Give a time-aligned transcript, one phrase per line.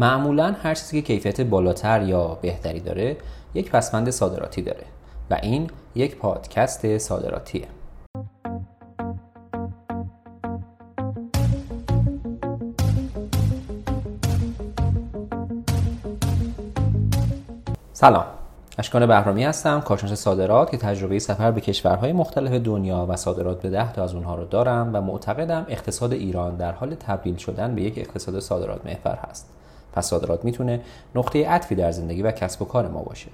[0.00, 3.16] معمولا هر چیزی که کیفیت بالاتر یا بهتری داره
[3.54, 4.84] یک پسمند صادراتی داره
[5.30, 7.66] و این یک پادکست صادراتیه.
[17.92, 18.24] سلام.
[18.78, 23.70] اشکان بهرامی هستم کارشناس صادرات که تجربه سفر به کشورهای مختلف دنیا و صادرات به
[23.70, 27.82] ده تا از اونها رو دارم و معتقدم اقتصاد ایران در حال تبدیل شدن به
[27.82, 29.59] یک اقتصاد صادرات محور هست.
[29.92, 30.80] پس صادرات می‌تونه
[31.14, 33.28] نقطه عطفی در زندگی و کسب و کار ما باشه.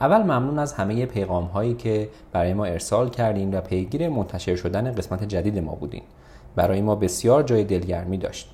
[0.00, 4.92] اول ممنون از همه پیغام هایی که برای ما ارسال کردین و پیگیر منتشر شدن
[4.94, 6.02] قسمت جدید ما بودین.
[6.56, 8.50] برای ما بسیار جای دلگرمی داشت.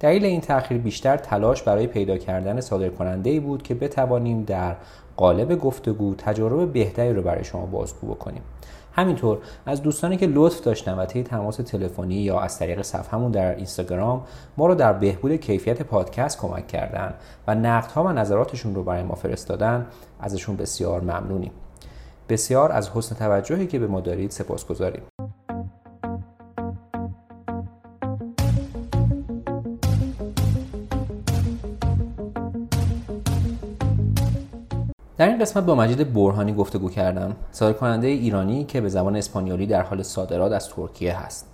[0.00, 4.76] دلیل این تأخیر بیشتر تلاش برای پیدا کردن صادر کننده ای بود که بتوانیم در
[5.16, 8.42] قالب گفتگو تجارب بهتری رو برای شما بازگو بکنیم.
[8.96, 13.54] همینطور از دوستانی که لطف داشتن و طی تماس تلفنی یا از طریق صفحمون در
[13.54, 14.24] اینستاگرام
[14.56, 17.14] ما رو در بهبود کیفیت پادکست کمک کردن
[17.46, 19.86] و نقدها و نظراتشون رو برای ما فرستادن
[20.20, 21.52] ازشون بسیار ممنونیم.
[22.28, 25.02] بسیار از حسن توجهی که به ما دارید سپاسگزاریم.
[35.18, 37.36] در این قسمت با مجید برهانی گفتگو کردم.
[37.50, 41.46] صادر کننده ایرانی که به زبان اسپانیولی در حال صادرات از ترکیه هست.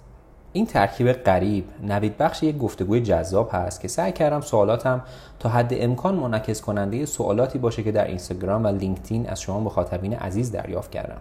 [0.52, 5.02] این ترکیب غریب نوید بخش یک گفتگوی جذاب هست که سعی کردم سوالاتم
[5.38, 10.14] تا حد امکان منعکس کننده سوالاتی باشه که در اینستاگرام و لینکدین از شما مخاطبین
[10.14, 11.20] عزیز دریافت کردم.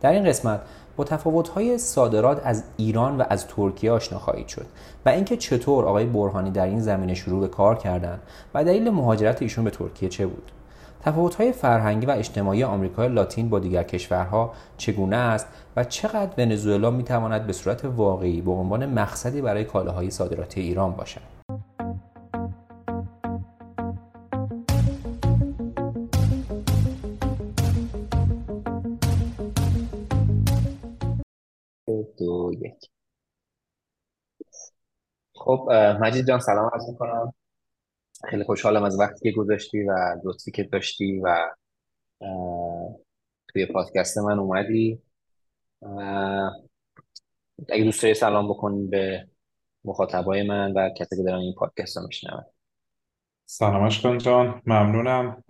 [0.00, 0.60] در این قسمت
[0.96, 4.66] با تفاوت‌های صادرات از ایران و از ترکیه آشنا خواهید شد
[5.06, 8.20] و اینکه چطور آقای برهانی در این زمینه شروع به کار کردن
[8.54, 10.52] و دلیل مهاجرت ایشون به ترکیه چه بود.
[11.02, 17.46] تفاوت‌های فرهنگی و اجتماعی آمریکای لاتین با دیگر کشورها چگونه است و چقدر ونزوئلا می‌تواند
[17.46, 21.20] به صورت واقعی به عنوان مقصدی برای کالاهای صادراتی ایران باشد؟
[32.18, 32.90] دو یک.
[35.34, 35.68] خب
[36.00, 37.32] مجید جان سلام عرض می‌کنم.
[38.28, 39.92] خیلی خوشحالم از وقتی که گذاشتی و
[40.24, 41.50] لطفی که داشتی و
[43.48, 45.02] توی پادکست من اومدی.
[47.68, 49.28] اگه دوست داری سلام بکنی به
[49.84, 52.44] مخاطبای من و کسی که دارن این پادکست رو میشنون.
[53.44, 54.62] سلام اشکان جان.
[54.66, 55.44] ممنونم.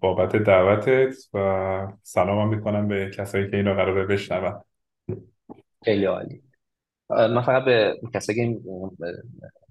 [0.00, 4.60] بابت دعوتت و سلام می‌کنم به کسایی که اینو قراره بشنون.
[5.84, 6.42] خیلی عالی.
[7.10, 8.60] من فقط به کسایی که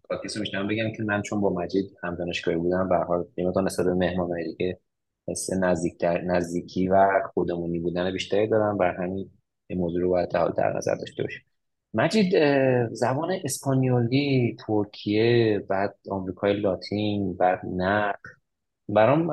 [0.10, 3.52] پادکست رو میشنم بگم که من چون با مجید هم دانشگاهی بودم به حال یه
[3.66, 4.80] نسبت به مهمان دیگه
[5.28, 8.78] حس نزدیک نزدیکی و خودمونی بودن بیشتری دارم.
[8.78, 9.32] بر همین
[9.68, 11.44] این موضوع رو باید در نظر داشته باشیم.
[11.94, 12.34] مجید
[12.92, 18.14] زبان اسپانیولی ترکیه بعد آمریکای لاتین بعد نه
[18.90, 19.32] برام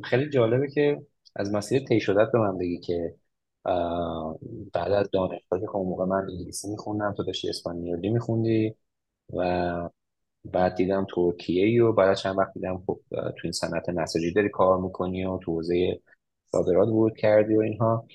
[0.00, 1.02] خیلی جالبه که
[1.36, 3.14] از مسیر طی شدت به من بگی که
[4.72, 8.74] بعد از دانشگاه که موقع من انگلیسی میخوندم تو داشتی اسپانیولی میخوندی
[9.34, 9.90] و
[10.52, 14.48] بعد دیدم ترکیه ای و بعد چند وقت دیدم خب تو این صنعت نساجی داری
[14.48, 16.00] کار می‌کنی و تو حوزه
[16.44, 18.06] صادرات ورود کردی و اینها.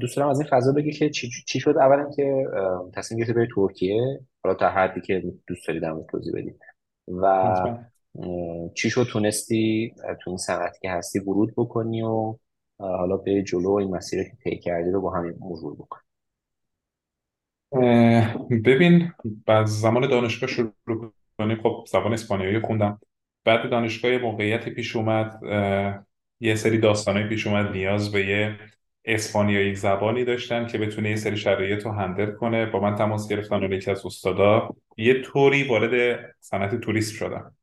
[0.00, 2.46] دوست دارم از این فضا بگی که چی, چی شد؟ اولا که
[2.94, 4.20] تصمیم گرفتی بری ترکیه.
[4.44, 6.54] حالا تا حدی که دوست داری در توضیح بدی.
[7.08, 7.78] و
[8.74, 12.36] چی شد؟ تونستی تو این صنعتی که هستی ورود بکنی و
[12.78, 16.02] حالا به جلو این مسیر که طی کردی رو با همین مرور بکنی
[18.64, 19.12] ببین
[19.46, 20.72] بعد زمان دانشگاه شروع
[21.62, 23.00] خب زبان اسپانیایی خوندم.
[23.44, 25.40] بعد دانشگاه موقعیتی پیش اومد
[26.40, 28.56] یه سری داستانایی پیش اومد نیاز به یه
[29.04, 32.66] اسپانیایی زبانی داشتن که بتونه یه سری شرایط رو هندل کنه.
[32.66, 34.68] با من تماس گرفتن و یکی از استادا.
[34.96, 37.54] یه طوری وارد صنعت توریست شدم.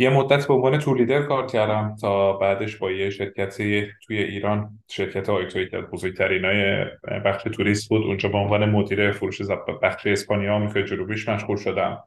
[0.00, 4.78] یه مدت به عنوان تور لیدر کار کردم تا بعدش با یه شرکتی توی ایران
[4.88, 6.84] شرکت آیتوی که بزرگترین های
[7.24, 8.02] بخش توریست بود.
[8.02, 9.42] اونجا به عنوان مدیر فروش
[9.82, 12.04] بخش اسپانیا آمریکای جنوبیش مشغول شدم.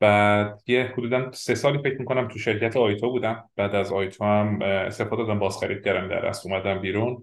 [0.00, 3.50] بعد یه حدودا سه سالی فکر می‌کنم تو شرکت آیتو بودم.
[3.56, 6.46] بعد از آیتو هم استعفا دادم بازخرید کردم در دست.
[6.46, 7.22] اومدم بیرون.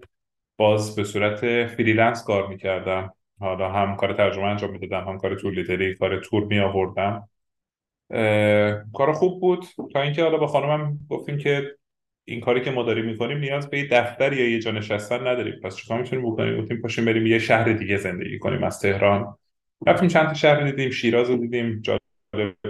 [0.56, 3.14] باز به صورت freelance کار می‌کردم.
[3.40, 7.28] حالا هم کار ترجمه انجام می‌دادم هم کار tour leader ی کار تور می آوردم
[8.92, 9.64] کار خوب بود.
[9.92, 11.76] تا اینکه حالا با خانمم گفتیم که
[12.24, 15.60] این کاری که ما داریم می‌کنیم نیاز به یه دفتر یا یه جا نشستن نداریم.
[15.62, 19.36] پس چیکار می‌تونیم بکنیم؟ گفتیم پاشیم بریم یه شهر دیگه زندگی کنیم از تهران.
[19.86, 21.82] رفتیم چند تا شهر دیدیم شیراز رو دیدیم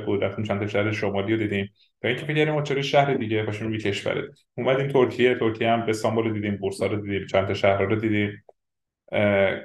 [0.07, 1.73] بود رفتیم چند تا شهر شمالی رو دیدیم.
[2.03, 6.57] تا اینکه کردیم چرا شهر دیگه؟ باشیم روی کشور اومدیم ترکیه ترکیه هم استانبول دیدیم
[6.57, 8.45] بورسا رو دیدیم چند تا شهر رو دیدیم.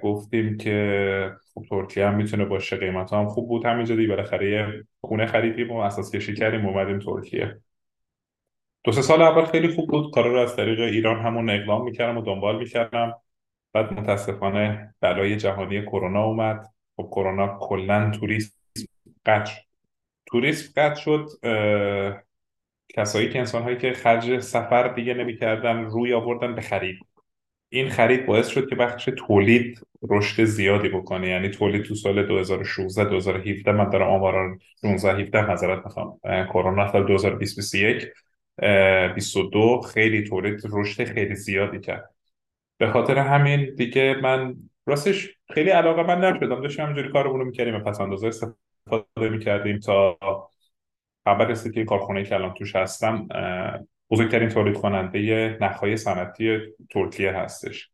[0.03, 4.07] گفتیم که خب ترکیه هم می‌تونه باشه قیمت هم خوب بود همینجا دیگه.
[4.07, 7.57] بالاخره خونه خریدیم و اساس کشی کردیم اومدیم ترکیه.
[8.83, 10.13] دو سه سال اول خیلی خوب بود.
[10.13, 13.13] کارا رو از طریق ایران همون اقدام می‌کردم و دنبال می‌کردم.
[13.73, 16.65] بعد متاسفانه بلای جهانی کرونا اومد.
[16.97, 18.55] خب کرونا کلا توریسم
[19.25, 19.53] قطع
[20.31, 21.27] توریسم قطع شد
[22.95, 26.99] کسایی که انسان هایی که خرج سفر دیگه نمی‌کردن روی آوردن به خرید.
[27.69, 31.27] این خرید باعث شد که بخش تولید رشد زیادی بکنه.
[31.27, 36.19] یعنی تولید تو سال 2016 2017 من دارم آمارا 16 17 نظرت می‌خوام.
[36.23, 38.07] کرونا سال 2021
[39.15, 42.09] 22 خیلی تولید رشد خیلی زیادی کرد.
[42.77, 44.55] به خاطر همین دیگه من
[44.85, 46.61] راستش خیلی علاقه من نشدم.
[46.61, 48.47] داشتم همینجوری کارمون رو می‌کردیم پس اندازه
[48.93, 50.17] استفاده می‌کردیم تا
[51.25, 53.27] خبر رسید که کارخونه که الان توش هستم
[54.09, 56.59] بزرگترین تولید کننده نخهای صنعتی
[56.89, 57.89] ترکیه هستش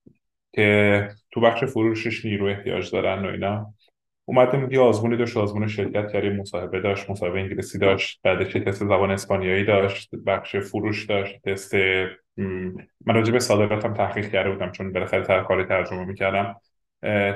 [0.53, 3.73] که تو بخش فروشش نیرو احتیاج دارن و اینا.
[4.25, 9.11] اومدیم یه آزمونی داشت آزمون شرکت کردیم مصاحبه داشت مصاحبه انگلیسی داشت بعدش تست زبان
[9.11, 11.75] اسپانیایی داشت بخش فروش داشت تست
[13.05, 16.55] من راجع به صادراتم تحقیق کرده بودم چون بالاخره تر کار ترجمه می‌کردم.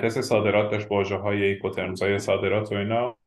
[0.02, 3.18] تست صادرات داشت واژه های ایکوترمز های صادرات و اینا.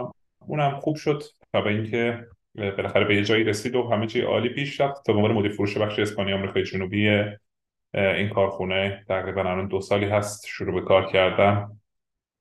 [0.46, 1.22] اونم خوب شد
[1.52, 5.04] تا به اینکه بالاخره به یه جایی رسید و همه چی عالی پیش رفت.
[5.04, 7.08] تا به عنوان مدیر فروش بخش اسپانیا آمریکای جنوبی
[7.94, 11.80] این کارخونه تقریبا الان دو سالی هست شروع به کار کردم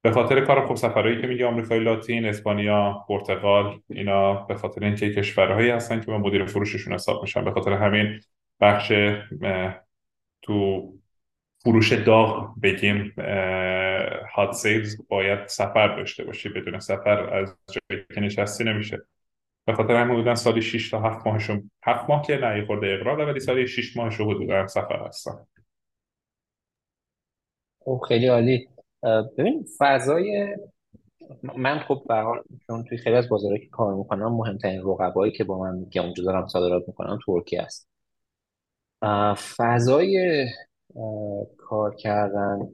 [0.01, 5.13] به خاطر کار خب سفرهایی که میگه آمریکای لاتین، اسپانیا، پرتغال اینا به خاطر اینکه
[5.15, 8.19] کشورهایی هستن که من مدیر فروششون حساب میشم به خاطر همین
[8.59, 8.93] بخش
[10.41, 10.83] تو
[11.63, 13.13] فروش داغ بگیم
[14.35, 19.01] هات سیلز باید سفر داشته باشی بدون سفر از جایی که نشستی نمیشه.
[19.65, 22.87] به خاطر همین حدودا سالی 6 تا 7 ماهشون 7 ماه که نه یه خورده
[22.87, 25.45] اقرار ولی سالی 6 ماهشون حدودا سفر هستن.
[27.79, 28.69] خب خیلی عالی.
[29.37, 30.57] ببین فضای
[31.57, 35.43] من خب به حال چون توی خیلی از بازارهایی که کار می‌کنم مهمترین رقبایی که
[35.43, 37.89] با من که اونجا دارم صادرات می‌کنم ترکیه است.
[39.57, 40.45] فضای
[41.57, 42.69] کار کردن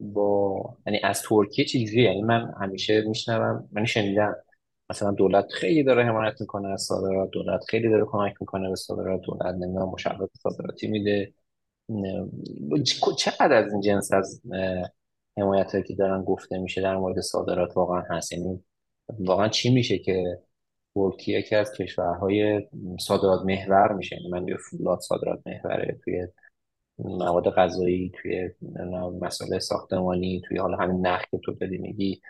[0.00, 4.36] با یعنی از ترکیه چجوریه یعنی من همیشه میشنوم من شنیدم.
[4.90, 9.20] مثلا دولت خیلی داره حمایت می‌کنه از صادرات دولت خیلی داره کمک می‌کنه به صادرات
[9.20, 11.32] دولت نمی‌دونم مشوقات صادراتی میده.
[13.16, 14.42] چقدر از این جنس از
[15.36, 18.64] حمایت که دارن گفته میشه در مورد صادرات واقعا هست؟ یعنی
[19.08, 20.38] واقعا چی میشه که
[20.94, 22.68] ترکیه یکی از کشورهای
[23.00, 26.26] صادرات محور میشه؟ یعنی من فولاد صادرات محوره توی
[26.98, 28.50] مواد غذایی توی
[29.20, 32.20] مسائل ساختمانی توی حالا همین نخ که تو داری میگی.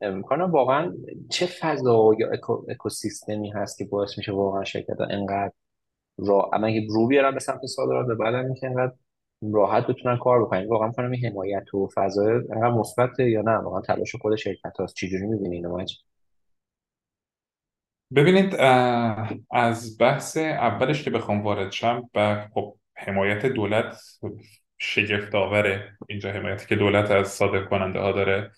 [0.00, 0.94] می‌کنم واقعا
[1.30, 5.52] چه فضا یا اکو، اکوسیستمی هست که باعث میشه واقعا شرکت انقدر
[6.18, 8.92] را اما اگه رو بیارن به سمت صادرات و بعدم اینکه انقدر
[9.42, 10.68] راحت بتونن کار بکنن.
[10.68, 14.94] واقعا می‌کنم این حمایت و فضای انقدر مثبته یا نه؟ واقعا تلاش خود شرکت هاست.
[14.94, 15.98] چجوری می‌بینی اینو مجید؟
[18.14, 18.54] ببینید
[19.50, 23.96] از بحث اولش که بخوام وارد شم و خب حمایت دولت
[24.78, 28.50] شگفت آوره اینجا حمایتی که دولت از صادر کننده ها داره.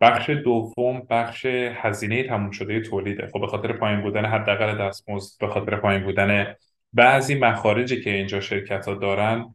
[0.00, 3.26] بخش دوم بخش هزینه تموم شده تولیده.
[3.26, 6.56] خب به خاطر پایین بودن حداقل دستمزد به خاطر پایین بودن
[6.92, 9.54] بعضی مخارجی که اینجا شرکت ها دارن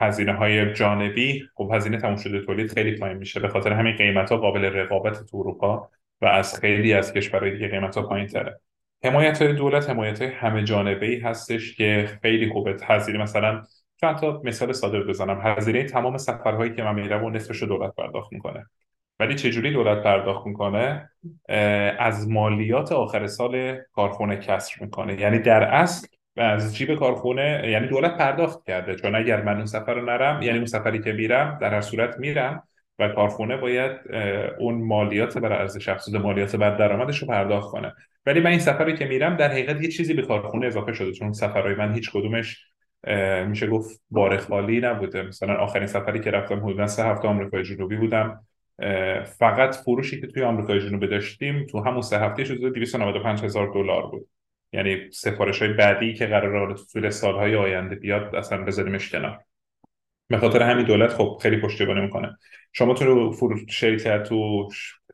[0.00, 3.40] هزینه های جانبی خب هزینه تموم شده تولید خیلی پایین میشه.
[3.40, 7.68] به خاطر همین قیمت ها قابل رقابت تو اروپا و از خیلی از کشورهای دیگه
[7.68, 8.60] قیمت ها پایین تره
[9.04, 12.76] حمایت های دولت حمایت های همه جانبه ای هستش که خیلی خوبه.
[12.86, 13.62] هزینه مثلا
[14.00, 15.40] چند تا مثال ساده بزنم.
[15.42, 18.66] هزینه تمام سفرهایی که من میرم و نصفش رو دولت پرداخت می‌کنه.
[19.20, 21.10] ولی چجوری دولت پرداخت می‌کنه؟
[21.98, 25.20] از مالیات آخر سال کارخونه کسر می‌کنه.
[25.20, 26.06] یعنی در اصل
[26.36, 28.94] از جیب کارخونه یعنی دولت پرداخت کرده.
[28.94, 32.18] چون اگر من اون سفر رو نرم یعنی اون سفری که میرم در هر صورت
[32.18, 32.62] میرم
[32.98, 33.92] و کارخونه باید
[34.58, 37.94] اون مالیات بر ارزش افزوده مالیات بر درآمدش رو پرداخت کنه.
[38.26, 41.32] ولی من این سفری که میرم در حقیقت یه چیزی به کارخونه اضافه شده چون
[41.32, 42.64] سفرهای من هیچ کدومش
[43.46, 45.22] میشه گفت بار خالی نبوده.
[45.22, 48.46] مثلا آخرین سفری که رفتم حدودا سه هفته آمریکای جنوبی بودم.
[49.38, 54.06] فقط فروشی که توی آمریکای جنوبی داشتیم تو همون سه هفته حدود 295 هزار دلار
[54.06, 54.28] بود.
[54.72, 59.40] یعنی سفارش های بعدی که قرار تو طول سالهای آینده بیاد اصلا بذاریمش کنار.
[60.28, 62.38] به خاطر همین دولت خب خیلی پشتیبانی می‌کنه.
[62.72, 64.68] شما تو فروش شرکت تو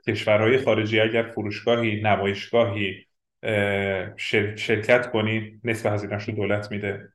[0.09, 3.07] کشورهای خارجی اگر فروشگاهی نمایشگاهی
[4.57, 7.09] شرکت کنی نصف هزینهش رو دولت میده.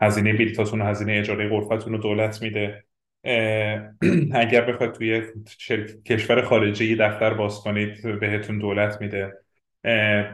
[0.00, 2.84] هزینه بلیطاتون و هزینه اجاره غرفتون رو دولت میده.
[4.42, 5.22] اگر بخواید توی
[6.06, 9.32] کشور خارجی دفتر باز کنید بهتون دولت میده.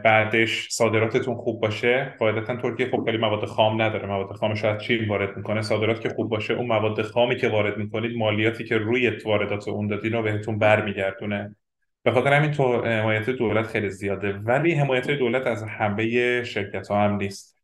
[0.04, 2.14] بعدش صادراتتون خوب باشه.
[2.18, 4.06] قاعدتا ترکیه خب خیلی مواد خام نداره.
[4.06, 5.62] مواد خامش از چین وارد می‌کنه.
[5.62, 9.86] صادرات که خوب باشه اون مواد خامی که وارد می‌کنید مالیاتی که روی واردات اون
[9.86, 11.56] دادین رو بهتون برمیگردونه.
[12.02, 14.32] به خاطر همین تو حمایت دولت خیلی زیاده.
[14.32, 17.58] ولی حمایت دولت از همه شرکت ها هم نیست.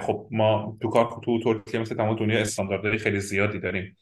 [0.00, 3.96] خب ما تو کار تو ترکیه مثل تمام دنیا استانداردهای خیلی زیادی داریم.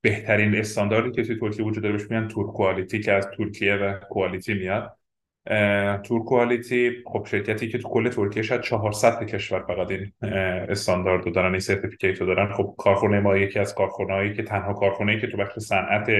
[0.00, 4.54] بهترین استانداردی که توی ترکیه وجود داره بهش میگن Turquality که از ترکیه و quality
[4.54, 4.96] میاد.
[6.02, 10.12] Turquality خب شرکتی که تو کل ترکیه شاید 400 کشور فقط این
[10.68, 12.52] استاندارد رو دارن این certificate رو دارن.
[12.52, 16.10] خب کارخونه ما یکی از کارخونه‌ای که تنها کارخونه که تو بخش صنعت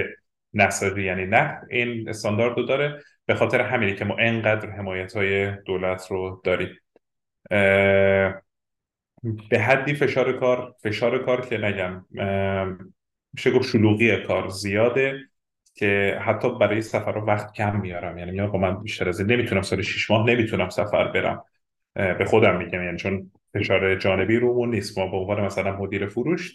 [0.54, 3.02] نساجی یعنی نه این استاندارد رو داره.
[3.26, 6.80] به خاطر همینه که ما انقدر حمایت های دولت رو داریم.
[9.50, 12.06] به حدی فشار کار فشار کار که نگم
[13.32, 15.18] میشه گفت شلوغی کار زیاده
[15.74, 18.18] که حتی برای سفر رو وقت کم میارم.
[18.18, 21.44] یعنی میگم من بیشتر از این نمی‌تونم سال شیش ماه نمی‌تونم سفر برم.
[21.94, 24.98] به خودم میگم یعنی چون فشار جانبی رومون نیست.
[24.98, 26.52] ما به عنوان مثلا مدیر فروش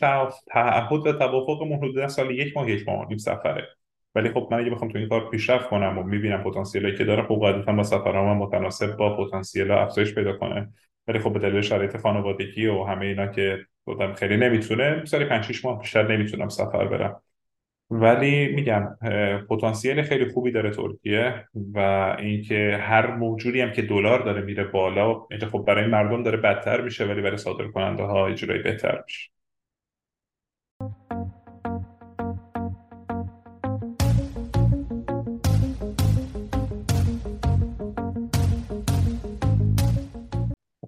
[0.48, 3.68] تعهد و توافقمون حدودا سال یک ماه یک ماه نیم سفره.
[4.16, 7.28] ولی خب من اگه بخوام تو این کار پیشرفت کنم و می‌بینم پتانسیلی که دارم
[7.28, 10.74] خب قاعدتا با سفرام متناسب با پتانسیل افزایش پیدا کنه.
[11.08, 15.44] ولی خب به دلیل شرایط خانوادگی و همه اینا که بودم خیلی نمی‌تونه سال 5
[15.44, 17.22] 6 ماه بیشتر نمی‌تونم سفر برم.
[17.90, 18.98] ولی میگم
[19.50, 21.80] پتانسیل خیلی خوبی داره ترکیه و
[22.20, 26.82] اینکه هر موجودی هم که دلار داره میره بالا اینکه خب برای مردم داره بدتر
[26.82, 29.32] میشه ولی برای صادر کننده ها اجرایی بهتر میشه.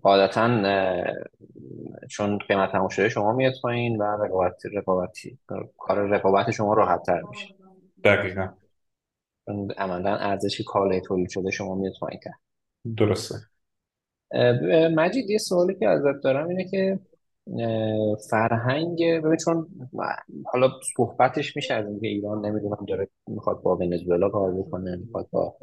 [0.04, 0.64] قاعدتا
[2.10, 5.38] چون قیمت تماشای شما میاد پایین و رقابت رقابتی
[5.78, 7.56] کار رقابت شما راحت تر میشه.
[8.04, 8.48] دقیقا.
[9.78, 12.32] عملا ارزش کالای تولید شده شما میاد پایین تر
[12.98, 13.36] درسته
[14.96, 17.00] مجید یه سوالی که ازت دارم اینه که
[18.30, 19.68] فرهنگ ببین چون
[20.46, 25.56] حالا صحبتش میشه از اینکه ایران نمی‌دونم داره می‌خواد با ونزوئلا کار بکنه می‌خواد با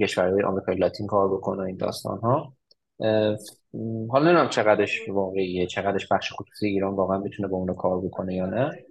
[0.00, 2.52] کشورهای آمریکای لاتین کار بکنه این داستان ها
[4.10, 8.46] حالا نمی‌دونم چقدرش واقعیه چقدرش بخش خصوصی ایران واقعا می‌تونه با اونو کار بکنه یا
[8.46, 8.84] نه.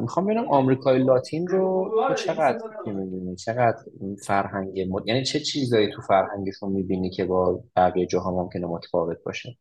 [0.00, 3.78] می‌خوام ببینم آمریکای لاتین رو تو چقدر می‌بینی؟ چقدر
[4.26, 5.08] فرهنگ مد...
[5.08, 9.56] یعنی چه چیزایی تو فرهنگشون می‌بینی که با بقیه جاها ممکنه متفاوت باشه؟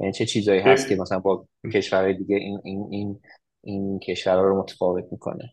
[0.00, 3.20] یعنی چه چیزایی هست که مثلا با کشورهای دیگه این این این
[3.64, 5.52] این کشورها رو متفاوت می‌کنه؟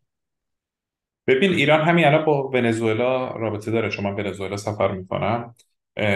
[1.28, 3.90] ببین ایران همین الان با ونزوئلا رابطه داره.
[3.90, 5.56] چون من ونزوئلا سفر می‌کنم.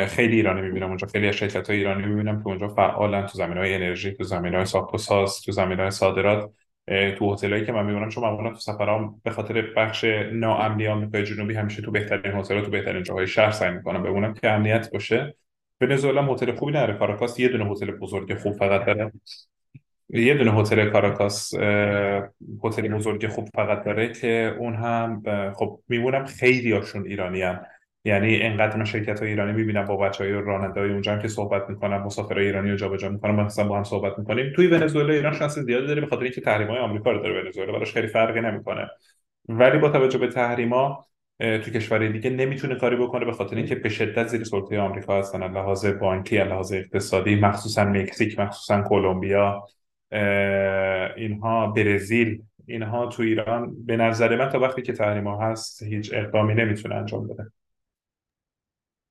[0.08, 1.08] خیلی ایرانی می‌بینم اونجا.
[1.08, 4.66] خیلی شرکت های ایرانی می‌بینم که اونجا فعالن تو زمین های انرژی تو زمین های
[4.66, 6.52] ساخت و ساز تو زمین های صادرات
[7.18, 11.54] تو هتلایی که من می‌بینم چون معمولا تو سفرام به خاطر بخش ناامنی آمریکای جنوبی
[11.54, 15.36] همیشه تو بهترین هتل تو بهترین جاهای شهر سعی می‌کنم بمونم که امنیت باشه.
[15.82, 16.94] ونزوئلا هتل خوبی نداره.
[16.94, 19.12] کاراکاس یه دونه هتل بزرگ خوب فقط داره.
[20.10, 21.54] یه دونه هتل کاراکاس
[22.64, 25.24] هتل بزرگ خوب فقط داره که اون هم
[25.56, 27.60] خب میمونم خیلی هاشون ایرانی هم.
[28.06, 31.28] یعنی انقدر من شرکت های ایرانی می‌بینم با بچه های راننده های اونجا هم که
[31.28, 34.54] صحبت می‌کنم مسافرای ایرانی رو جابجا می‌کنم مثلا با هم صحبت می‌کنیم.
[34.56, 37.72] توی ونزوئلا ایران شانس زیادی داره به خاطر اینکه تحریم های آمریکا رو داره ونزوئلا
[37.72, 38.90] براش خیلی فرقی نمی‌کنه.
[39.50, 41.06] ولی با توجه به تحریما
[41.40, 45.54] تو کشورهای دیگه نمی‌تونه کاری بکنه به خاطر اینکه به شدت زیر سلطه آمریکا هستن.
[45.54, 49.66] لحاظ بانکی لحاظ اقتصادی مخصوصا مکزیک مخصوصا کلمبیا
[51.18, 56.54] اینها برزیل اینها تو ایران به نظر من تا وقتی که تحریم هست هیچ اقدامی
[56.54, 57.52] نمی‌تونه انجام بده.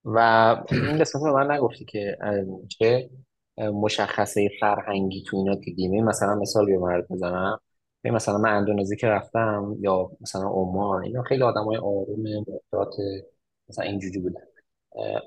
[0.04, 0.19] و
[0.73, 2.19] این قسمت رو من نگفتی که
[2.69, 3.11] چه
[3.59, 7.61] مشخصه فرهنگی تو اینا که دیمه مثلا مثال بیارم می‌زنم.
[8.04, 12.95] مثلا من اندونزی که رفتم یا مثلا عمان اینا خیلی آدمای آروم محتاط
[13.69, 14.40] مثلا اینجوری بودن.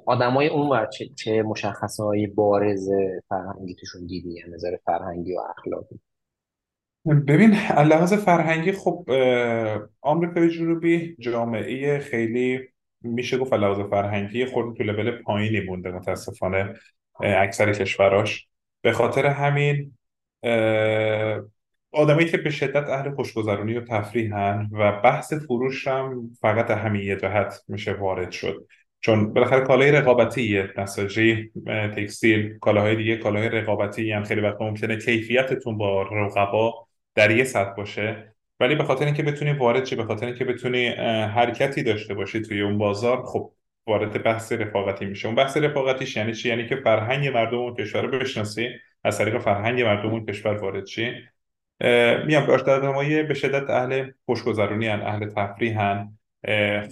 [0.05, 2.89] آدمای اون ور چه, چه مشخصه های بارز
[3.29, 5.99] فرهنگی توشون دیدی؟ یعنی نظر فرهنگی و اخلاقی.
[7.27, 7.53] ببین
[7.87, 9.05] لحاظ فرهنگی خب
[10.01, 12.72] آمریکای جنوبی جامعه خیلی
[13.03, 16.73] میشه گفت لحاظ فرهنگی خود تو لول پایینی مونده متاسفانه
[17.19, 18.47] اکثر کشوراش.
[18.81, 19.97] به خاطر همین
[21.91, 27.15] آدمایی که به شدت اهل خوشگذرونی و تفریحن و بحث فروش هم فقط همین یه
[27.15, 28.67] جهت میشه وارد شد.
[28.99, 31.51] چون بالاخره کالای رقابتی نساجی
[31.95, 37.73] تکستیل کالاهای دیگه کالاهای رقابتی هم خیلی وقت ممکنه کیفیتتون با رقبا در یه سطح
[37.73, 38.32] باشه.
[38.63, 40.87] ولی به خاطر اینکه بتونی وارد چی به خاطر اینکه بتونی
[41.35, 43.53] حرکتی داشته باشی توی اون بازار خب
[43.87, 45.27] وارد بحث رفاقتی میشه.
[45.27, 48.69] اون بحث رفاقتیش یعنی چی؟ یعنی که فرهنگ مردم اون کشور رو بشناسی.
[49.03, 51.11] از طریق فرهنگ مردم اون کشور وارد چی
[52.25, 56.17] میام آدمای به شدت اهل خوشگذرونی هن اهل تفریح هن.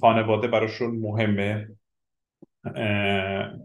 [0.02, 1.68] خانواده براشون مهمه.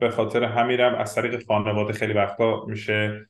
[0.00, 3.26] به خاطر همیرم از طریق خانواده خیلی وقتا میشه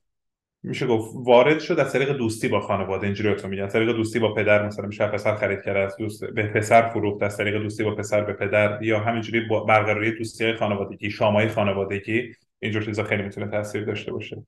[0.67, 4.35] میشه گفت وارد شد از طریق دوستی با خانواده اینجوری تو میگن طریق دوستی با
[4.35, 7.95] پدر مثلا میشه پسر خرید کرده از دوست به پسر فروخت از طریق دوستی با
[7.95, 12.33] پسر به پدر یا همینجوری برقراری دوستی خانوادگی شامای خانوادگی.
[12.59, 14.47] اینجور چیزا خیلی می‌تونه تاثیر داشته باشه.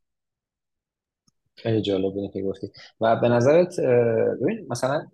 [1.56, 2.70] خیلی جالب بود که گفتی.
[3.00, 3.80] و به نظرت
[4.42, 5.06] ببین مثلا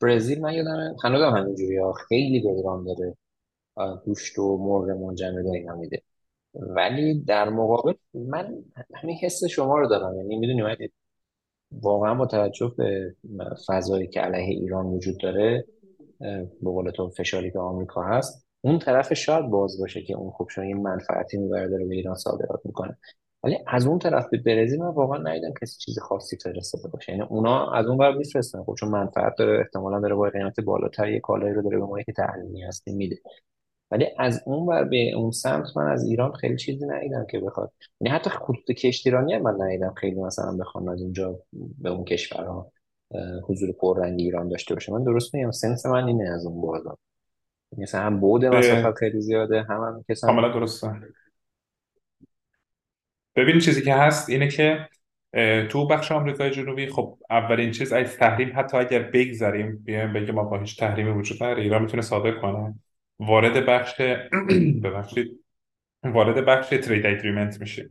[0.00, 3.16] برزیل من یادم هم همینجوری ها خیلی به ایران داره
[4.04, 6.02] گوشت و مرغ منجمد اینا میده.
[6.54, 10.16] ولی در مقابل من همین حس شما رو دارم.
[10.16, 10.88] یعنی می‌دونی
[11.72, 13.14] واقعا با توجه به
[13.66, 15.64] فضایی که علیه ایران وجود داره
[16.20, 20.48] به قول تو فشاری که آمریکا هست اون طرف شاید باز باشه که اون خب
[20.50, 22.98] شاید منفعتی می‌بره داره به ایران صادرات می‌کنه.
[23.42, 27.12] ولی از اون طرف به برزیل من واقعا ندیدم کسی چیز خاصی فرستاده باشه.
[27.12, 28.62] یعنی اونا از اون ور میفرستن.
[28.62, 32.02] خب چون منفعت داره احتمالا داره با قیمت بالاتر یه کالایی رو داره به ما
[32.02, 33.16] که تحلیلی هستیم میده.
[33.94, 37.72] ولی از اون ور به اون سمت من از ایران خیلی چیزی ندیدم که بخواد.
[38.00, 41.38] یعنی حتی خطوط کشتیرانی هم من ندیدم خیلی مثلا بخوام از اونجا
[41.78, 42.72] به اون کشورها
[43.48, 44.92] حضور پررنگ ایران داشته باشه.
[44.92, 46.96] من درست میگم سنس من اینه از اون بازار
[47.78, 50.92] مثلا هم بعد مسافت به خیلی زیاده هم هم کسا کاملا درسته.
[53.36, 54.88] ببین چیزی که هست اینه که
[55.70, 60.44] تو بخش آمریکای جنوبی خب اولین چیز از تحریم حتی اگر بگذریم بیایم بگیم ما
[60.44, 62.74] با هیچ تحریمی وجود نداره ایران می‌تونه صادر کنه.
[63.18, 64.00] وارد بخش
[64.84, 65.44] ببخشید.
[66.04, 67.90] وارد بخش ترید اگریمنت میشه.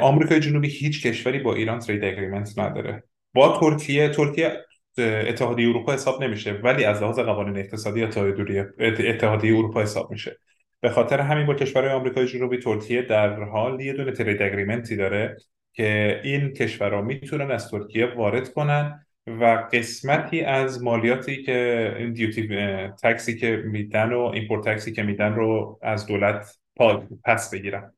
[0.00, 3.02] آمریکای جنوبی هیچ کشوری با ایران ترید اگریمنت نداره.
[3.34, 4.64] با ترکیه ترکیه
[4.98, 10.38] اتحادیه اروپا حساب نمیشه ولی از لحاظ قوانین اقتصادی اتحادیه اروپا حساب میشه.
[10.80, 15.36] به خاطر همین با کشورهای آمریکای جنوبی ترکیه در حال یه دونه ترید اگریمنتی داره
[15.72, 19.06] که این کشورها می‌تونن از ترکیه وارد کنن
[19.40, 22.48] و قسمتی از مالیاتی که این دیوتی
[23.02, 26.58] تکسی که میدن و ایمپورت تکسی که میدن رو از دولت
[27.24, 27.92] پس بگیرن.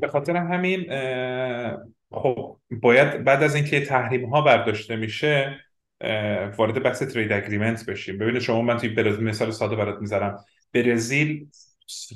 [0.00, 0.86] به خاطر همین
[2.12, 5.60] خب باید بعد از اینکه تحریم ها برداشته میشه
[6.56, 8.18] وارد بحث ترید اگریمنت بشیم.
[8.18, 10.44] ببینید شما من توی برزیل مثال ساده برات می‌ذارم.
[10.72, 11.48] برزیل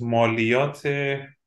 [0.01, 0.87] مالیات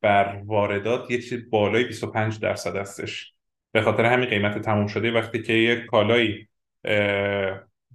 [0.01, 3.33] بر واردات یه چیز بالای 25 درصد هستش.
[3.71, 5.11] به خاطر همین قیمت تموم شده.
[5.11, 6.47] وقتی که یک کالایی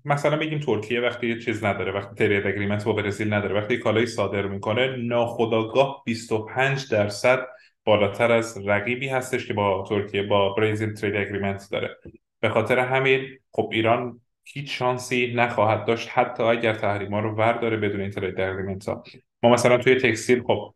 [0.04, 4.06] مثلا بگیم ترکیه وقتی یه چیز نداره وقتی ترید اگریمنت با برزیل نداره وقتی کالایی
[4.06, 7.46] صادر می‌کنه ناخودآگاه 25 درصد
[7.84, 11.96] بالاتر از رقیبی هستش که با ترکیه با برزیل ترید اگریمنت داره.
[12.40, 16.08] به خاطر همین خب ایران هیچ شانسی نخواهد داشت.
[16.12, 19.04] حتی اگر تحریما رو ورداره بدون این ترید اگریمنت ها
[19.42, 20.74] ما مثلا توی textile خب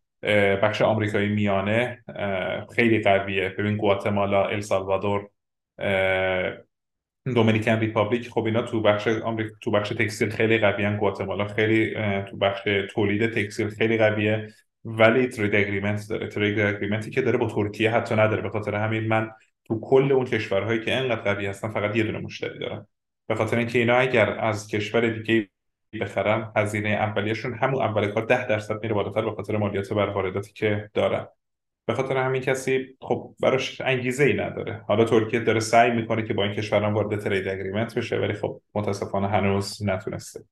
[0.62, 2.05] بخش آمریکایی میانه
[2.76, 3.48] خیلی قویه.
[3.48, 5.29] ببین گواتمالا السالوادور
[7.35, 10.96] Dominican Republic خب اینا تو بخش آمریکا تو بخش textile خیلی قویان.
[10.96, 11.94] گواتمالا خیلی
[12.31, 12.61] تو بخش
[12.94, 14.48] تولید textile خیلی قویه.
[14.85, 16.29] ولی trade agreement داره.
[16.29, 18.42] trade agreement ی که داره با ترکیه حتی نداره.
[18.42, 19.31] به خاطر همین من
[19.64, 22.88] تو کل اون کشورهایی که انقدر قوی هستن فقط یه دونه مشتری دارم.
[23.29, 25.48] به خاطر اینکه اینا اگر از کشور دیگه
[25.98, 30.52] بخرن هزینه اولیه‌شون همون اول کار 10 درصد میره بالاتر به خاطر مالیات بر وارداتی
[30.52, 31.28] که دارن.
[31.87, 34.85] به خاطر همین کسی خب براش انگیزه ای نداره.
[34.88, 38.61] حالا ترکیه داره سعی می‌کنه که با این کشوران وارد ترید اگریمنت بشه ولی خب
[38.74, 40.44] متاسفانه هنوز نتونسته.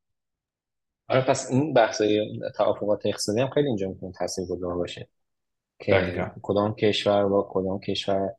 [1.08, 2.02] آره پس این بحث
[2.56, 5.08] توافقات اقتصادی هم خیلی اینجا می‌تونه تاثیرگذار باشه
[5.78, 6.30] که دقیقا.
[6.42, 8.30] کدام کشور با کدام کشور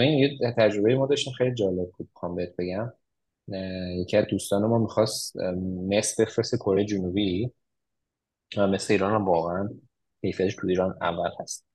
[0.00, 2.92] این یه تجربه ما داشتیم خیلی جالب بود بهت بگم.
[3.96, 5.36] یکی از دوستان ما می‌خواست
[5.90, 7.52] مس بفرسته کره جنوبی
[8.56, 9.68] مثل ایران هم واقعا
[10.20, 11.66] کیفیتش تو ایران اول هست.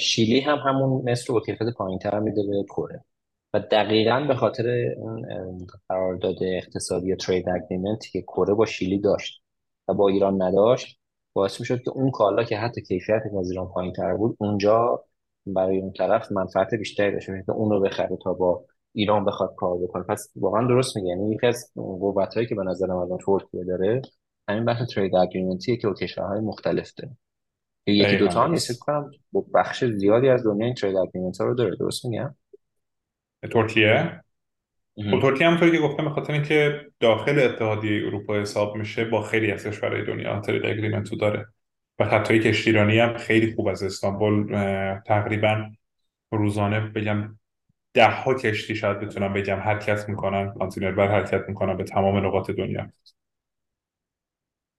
[0.00, 3.04] شیلی هم همون مصر رو با کیفیت پایینتر میده به کره.
[3.54, 4.94] و دقیقا به خاطر
[5.88, 9.42] قرارداد اقتصادی یا ترید اگریمنتی که کره با شیلی داشت
[9.88, 11.00] و با ایران نداشت
[11.32, 15.04] باعث می‌شد که اون کالا که حتی کیفیتش از ایران پایینتر بود اونجا
[15.46, 19.54] برای اون طرف منفعت بیشتری داشت یعنی که اون رو بخره تا با ایران بخواد
[19.56, 20.02] کار بکنه.
[20.02, 21.08] پس واقعا درست میگه.
[21.08, 24.02] یعنی یکی از قوتایی که به نظر من الان ترکیه داره
[24.48, 27.16] همین بحث ترید اگریمنتیه که با کشورهای مختلف داره.
[27.86, 28.78] یکی دوتا هم نیست.
[28.78, 31.76] کنم با بخش زیادی از دنیا این ترید اگریمنت ها رو داره.
[31.76, 32.34] درست میگم؟
[33.52, 34.22] ترکیه؟
[34.96, 35.20] خب.
[35.20, 39.66] ترکیه همونطوری که گفتم به خاطر اینکه داخل اتحادیه اروپا حساب میشه با خیلی از
[39.66, 41.46] کشورهای دنیا ترید اگریمنت رو داره.
[41.98, 44.54] و خطای کشتیرانی هم خیلی خوب از استانبول
[45.06, 45.70] تقریبا
[46.30, 47.38] روزانه بگم
[47.94, 49.56] ده ها کشتی شاید بتونم بگم.
[49.56, 52.88] حرکت می‌کنن کانتینر بر حرکت می‌کنن به تمام نقاط دنیا.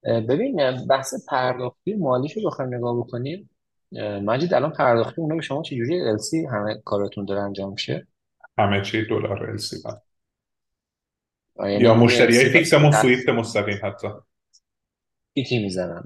[0.04, 3.50] ببین بحث پرداختی مالیش رو بخوایم نگاه بکنیم.
[4.24, 8.08] مجید الان پرداختی اونا به شما چجوری السی همه کاراتون داره انجام میشه؟
[8.58, 9.78] همه چی دلار السی
[11.60, 14.08] یعنی یا مشتری های فیکسمون سویفت مستقیم حتی.
[15.36, 16.04] TT می‌زنن.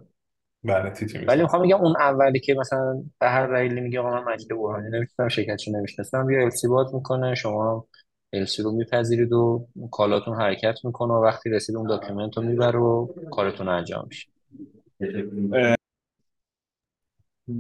[0.66, 4.34] بله TT ولی می‌خوام بگم اون اولی که مثلا به هر دلیلی میگه آقا من
[4.34, 7.88] مجید برهانی نمی‌شناسم شرکتشو نمی‌شناسم بیا LC باز می‌کنه شما
[8.34, 13.08] LC رو میپذیرید و کالاتون حرکت می‌کنه و وقتی رسید اون document رو می‌بره و
[13.32, 14.28] کارتون انجام میشه.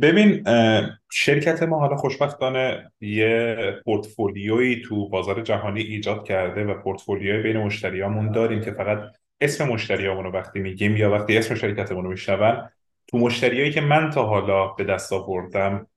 [0.02, 0.44] ببین
[1.12, 8.32] شرکت ما حالا خوشبختانه یه پورتفولیویی تو بازار جهانی ایجاد کرده و پورتفولیوی بین مشتریامون
[8.32, 9.00] داریم که فقط
[9.42, 12.70] اسم مشتریامون رو وقتی میگیم یا وقتی اسم شرکتمون رو میشنون
[13.08, 15.88] تو مشتریایی که من تا حالا به دست آوردم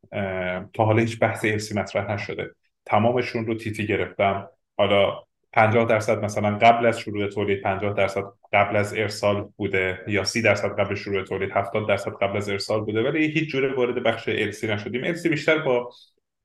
[0.74, 2.50] تا حالا هیچ بحث ارسی مطرح نشده.
[2.86, 4.48] تمامشون رو تیتی گرفتم.
[4.76, 10.24] حالا 50 درصد مثلا قبل از شروع تولید 50 درصد قبل از ارسال بوده یا
[10.24, 13.02] 30 درصد قبل شروع تولید 70 درصد قبل از ارسال بوده.
[13.02, 15.04] ولی هیچ جوره وارد بخش السی نشدیم.
[15.04, 15.90] السی بیشتر با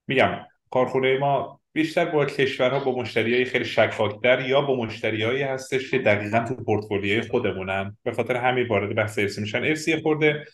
[0.08, 6.00] میگم کارخونه ما بیشتر با کشورها با مشتریای خیلی شکاکتر یا با مشتریایی هستش که
[6.00, 7.98] دقیقا تو پورتفولیوی خودمونن.
[8.04, 9.64] به خاطر همین وارد بحث ارسی میشن.
[9.64, 10.46] ارسی خورده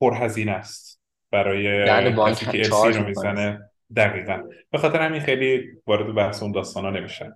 [0.00, 1.00] پرهزینه است
[1.30, 3.70] برای درد کسی که ارسی رو می‌زنه.
[3.96, 4.42] دقیقا.
[4.70, 7.32] به خاطر همین خیلی وارد بحث اون داستانا نمیشن.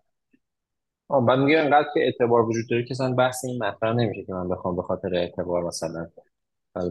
[1.08, 4.32] آه بعد میگه انقدر که اعتبار وجود داره که اصلا بحث این مطرح نمیشه که
[4.32, 6.06] من بخوام به خاطر اعتبار مثلا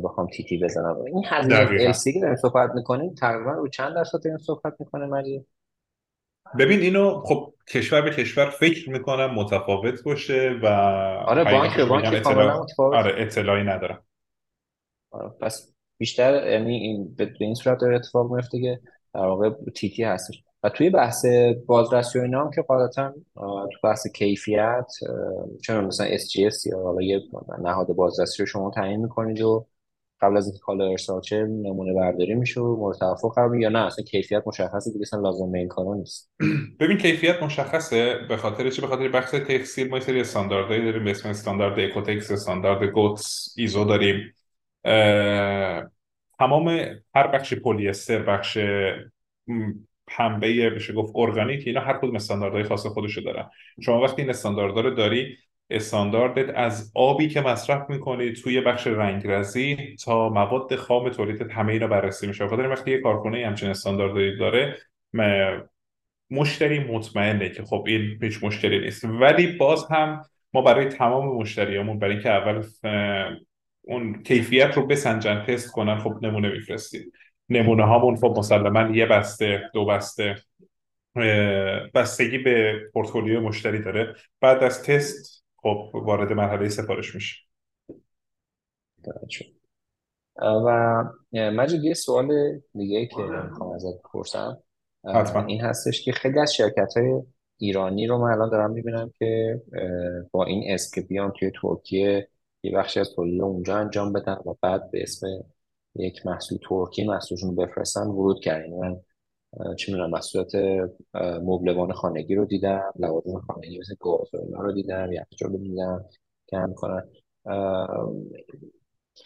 [0.04, 1.02] بخوام تیتی بزنم.
[1.02, 5.48] این هزینه LC که داریم صحبت می‌کنیم تقریبا رو چند درصد داریم صحبت می‌کنه مجید؟
[6.60, 10.68] ببین اینو خب کشور به کشور فکر می‌کنم متفاوت باشه و
[11.28, 14.04] آره بانک به بانک اطلاع آره اطلاعی ندارم.
[15.12, 18.80] آره، پس بیشتر یعنی این به این صورت داره اتفاق میفته که
[19.14, 20.44] در واقع تیتی هستش.
[20.64, 21.26] و توی بحث
[21.66, 23.14] بازرسی و اینا هم که قاعدتا
[23.72, 24.92] تو بحث کیفیت
[25.64, 27.22] چون مثلا SGS یا حالا یه
[27.62, 29.66] نهاد بازرسی رو شما تعیین می‌کنید و
[30.22, 33.60] قبل از اینکه کالا ارسال چه نمونه برداری میشه و مورد توافق قرار.
[33.60, 36.32] یا نه اصلا کیفیت مشخصه دیگه اصلا لازم این کارا نیست.
[36.80, 41.04] ببین کیفیت مشخصه به خاطر چی؟ به خاطر بخش textile ما سری استانداردهایی داریم.
[41.04, 44.34] به اسم استاندارد Oeko-Tex استاندارد GOTS ایزو داریم.
[46.40, 46.68] تمام
[47.16, 48.58] هر بخش پلی استر بخش
[50.08, 53.50] پنبه بشه گفت ارگانیک اینا هر کدوم استانداردهای خاص خودشو دارن.
[53.82, 55.38] شما وقتی این استانداردها رو داری
[55.72, 61.88] استانداردت از آبی که مصرف می‌کنی توی بخش رنگرزی تا مواد خام تولیدت همه اینا
[61.88, 62.46] بررسی میشه.
[62.46, 64.78] بخاطر وقتی یه کارخونه همچین استانداردهایی داره
[66.30, 69.06] مشتری مطمئنه که خب این هیچ مشکلی نیست.
[69.06, 70.22] ولی باز هم
[70.54, 72.64] ما برای تمام مشتریامون برای اینکه اول
[73.82, 77.12] اون کیفیت رو بسنجن تست کنن خب نمونه میفرستیم.
[77.50, 80.36] نمونه هامون خب مسلما یه بسته دو بسته
[81.94, 84.16] بستگی به پورتفولیوی مشتری داره.
[84.42, 87.36] بعد از تست خب وارد مرحله سفارش میشه
[90.42, 94.58] و مجید یه سوال دیگه که می‌خوام ازت بپرسم.
[95.06, 95.46] حتما.
[95.46, 97.22] این هستش که خیلی از شرکت های
[97.58, 99.62] ایرانی رو من الان دارم می‌بینم که
[100.32, 102.28] با این اسم که بیان توی ترکیه
[102.64, 105.28] یه بخشی از تولید اونجا انجام بدن و بعد به اسم
[105.96, 108.62] یک محصول ترکی محصولشون رو بفرستن ورود کردن.
[108.64, 109.02] یعنی من
[109.78, 110.52] چه می‌دونم محصولات
[111.44, 116.06] مبلمان خانگی رو دیدم لوازم خانگی مثل گاز و اینا رو دیدم یخچال رو دیدم
[116.48, 117.04] که هم می‌کنن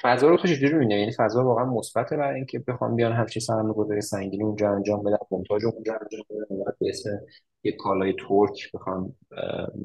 [0.01, 4.01] فضا رو تو چجوری می‌بینی؟ یعنی فضا واقعا مثبته برای اینکه بخوام بیان همچین سرمایه‌گذاری
[4.01, 7.09] سنگینی اونجا انجام بدن مونتاژ اونجا انجام بدن و به اسم
[7.63, 9.15] یک کالای ترک بخوام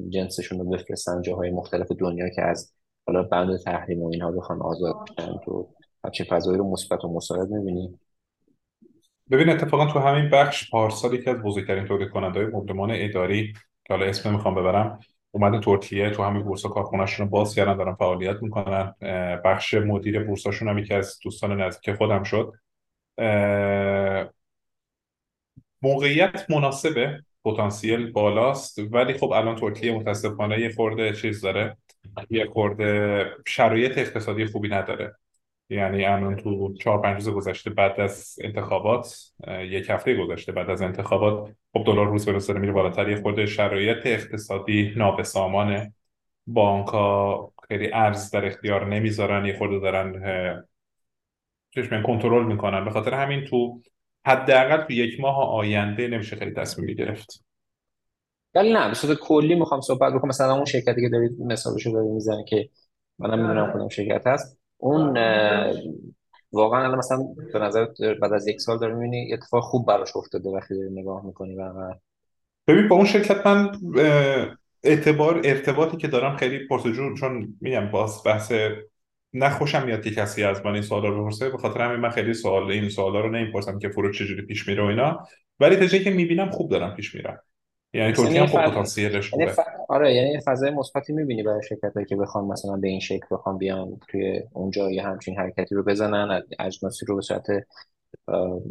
[0.09, 2.73] جنسشون رو بفرستن جاهای مختلف دنیا که از
[3.07, 5.69] حالا بند تحریم و اینها بخوان آزاد بشن تو
[6.03, 7.99] همچین فضایی رو مثبت و مساعد می‌بینی؟
[9.31, 13.53] ببین اتفاقا تو همین بخش پارسال یکی از بزرگترین تولید کننده های مبلمان اداری
[13.85, 14.99] که حالا اسم نمی‌خوام ببرم
[15.31, 18.95] اومده ترکیه تو همین بورسا کارخونه‌شون رو باز کردن دارن فعالیت می‌کنن.
[19.45, 22.53] بخش مدیر بورساشون هم یکی از دوستان نزدیک خودم شد.
[25.81, 31.77] موقعیت مناسبه پتانسیل بالاست ولی خب الان ترکیه متاسفانه یه خورده چیز داره
[32.29, 35.15] یه خورده شرایط اقتصادی خوبی نداره.
[35.71, 40.81] یعنی الان تو چهار پنج روز گذشته بعد از انتخابات یک هفته گذشته بعد از
[40.81, 43.09] انتخابات خب دلار روز به روز داره میره بالاتر.
[43.09, 45.93] یه خورده شرایط اقتصادی نابسامانه.
[46.47, 50.07] بانک ها خیلی ارز در اختیار نمی‌ذارن یه خورده دارن
[51.75, 52.85] میگن کنترل می‌کنن.
[52.85, 53.81] به خاطر همین تو
[54.25, 57.45] حداقل تو یک ماه آینده نمیشه خیلی تصمیم گرفت.
[58.55, 60.29] ولی نه به صورت کلی می‌خوام صحبت بکنم.
[60.29, 62.69] مثلا اون شرکتی که دارید مثالشو دارید می‌زنی که
[63.19, 64.60] منم می‌دونم کدوم شرکت هست.
[64.81, 65.73] اون اه،
[66.51, 67.17] واقعا الان مثلا
[67.53, 67.85] به نظر
[68.21, 71.73] بعد از یک سال داری می‌بینی اتفاق خوب براش افتاده وقتی داری نگاه می‌کنی و
[72.67, 73.71] ببین با اون شرکت من
[74.83, 78.53] اعتبار ارتباطی که دارم خیلی پرسجو چون میگم باز بحث
[79.33, 81.49] نخوشم میاد که کسی از من این سوالا رو بپرسه.
[81.49, 84.83] به خاطر همین من خیلی سوال این سوالا رو نمی‌پرسم که فروش چجوری پیش میره
[84.83, 85.27] و اینا.
[85.59, 87.39] ولی تا که می‌بینم خوب دارم پیش میرم.
[87.93, 89.59] یعنی ترکیه یه هم خب پتانسیلش یعنی ف...
[89.89, 93.99] آره یعنی فضای مثبتی می‌بینی برای شرکت که بخوام مثلا به این شکل بخوام بیان
[94.07, 97.47] توی اونجا یه همچین حرکتی رو بزنن اجناسی رو به صورت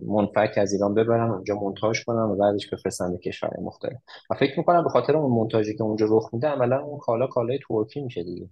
[0.06, 3.98] منفک از ایران ببرن اونجا مونتاژ کنن و بعدش بفرستن به کشورهای مختلف.
[4.30, 7.59] و فکر می‌کنم به خاطر اون مونتاژی که اونجا رخ میده عملا اون کالا کالای
[7.68, 8.48] ترکی میشه دیگه.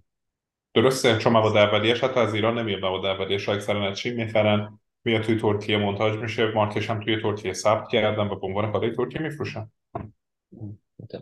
[0.73, 2.81] درسته چون مواد اولیه‌اش حتی از ایران نمیاد.
[2.81, 7.53] مواد اولیه‌اش اکثرا از چین می‌خرن میاد توی ترکیه مونتاژ میشه مارکش هم توی ترکیه
[7.53, 9.71] ثبت کردن و به عنوان کالای ترکیه میفروشن.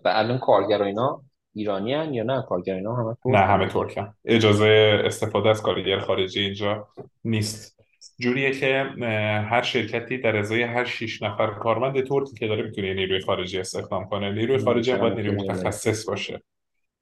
[0.06, 1.22] و الان کارگر اینا
[1.54, 6.40] ایرانی هن یا نه؟ کارگر اینا همه نه همه ترکن اجازه استفاده از کارگر خارجی
[6.40, 6.88] اینجا
[7.24, 7.78] نیست.
[8.20, 8.84] جوریه که
[9.50, 14.06] هر شرکتی در ازای هر شیش نفر کارمند ترکی که داره می‌تونه نیروی خارجی استخدام
[14.06, 14.32] کنه.
[14.32, 16.42] نیروی خارجی باید نیروی متخصص باشه.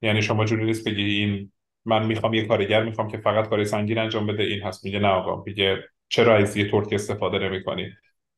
[0.02, 1.52] یعنی شما جوری نیست بگی این
[1.84, 4.84] من می‌خوام یه کارگر می‌خوام که فقط کار سنگین انجام بده این هست.
[4.84, 7.90] میگه نه آقا میگه چرا از یه ترک استفاده نمی‌کنی؟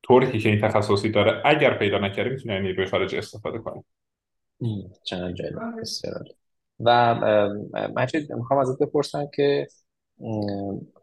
[0.02, 3.84] ترکی که این تخصصی داره اگر پیدا نکردی می‌تونه نیروی خارجی استفاده کنه
[5.04, 5.80] چند جالب.
[5.80, 6.24] بسیار.
[6.80, 7.14] و
[7.96, 9.66] مجید می‌خوام ازت بپرسم که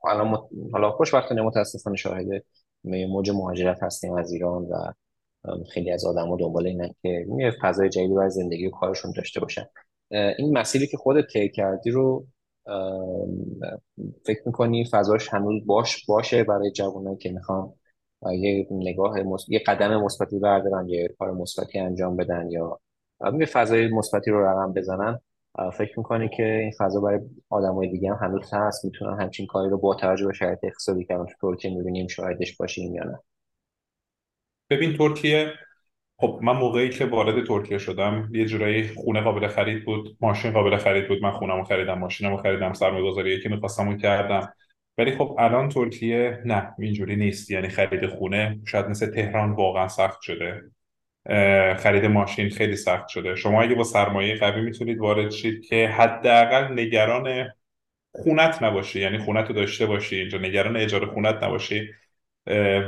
[0.02, 0.40] حالا مت...
[0.74, 2.28] حالا خوشبختانه متاسفانه شاهد
[2.84, 4.94] موج مهاجرت هستیم از ایران و
[5.74, 9.66] خیلی از آدما دنبال اینن که یه فضای جدیدی برای زندگی و کارشون داشته باشن.
[10.12, 12.28] این مسیری که خودت طی کردی رو
[14.26, 17.74] فکر می‌کنی فضاش هنوز باش باشه برای جوانایی که می‌خوان؟
[18.34, 19.46] یه نگاه مس...
[19.50, 22.80] یه قدم مثبتی بردارن یه کار مثبتی انجام بدن یا
[23.40, 25.20] یه فضای مثبتی رو رقم بزنن.
[25.74, 29.78] فکر می‌کنی که این فضا برای آدمای دیگه هم هنوز هست؟ می‌تونن همچین کاری رو
[29.78, 33.20] با توجه به شرایط اقتصادی که تو ترکیه می‌بینیم شاهدش باشیم یا نه؟
[34.70, 35.52] ببین ترکیه
[36.18, 40.78] خب من موقعی که وارد ترکیه شدم یه جورایی خونه قابل خرید بود ماشین قابل
[40.78, 41.22] خرید بود.
[41.22, 44.54] من خونم خریدم ماشینم خریدم سرمایه گذاری که می‌خواستم اون کردم.
[44.98, 47.52] ولی خب الان ترکیه نه اینجوری نیست.
[47.52, 50.62] یعنی خرید خونه شاید مثل تهران واقعا سخت شده.
[51.78, 53.36] خرید ماشین خیلی سخت شده.
[53.36, 57.48] شما اگه با سرمایه قوی می‌تونید وارد شید که حداقل نگران
[58.12, 59.00] خونت نباشی.
[59.00, 60.38] یعنی خونت رو داشته باشی اینجا.
[60.38, 61.90] نگران اجاره خونت نباشی.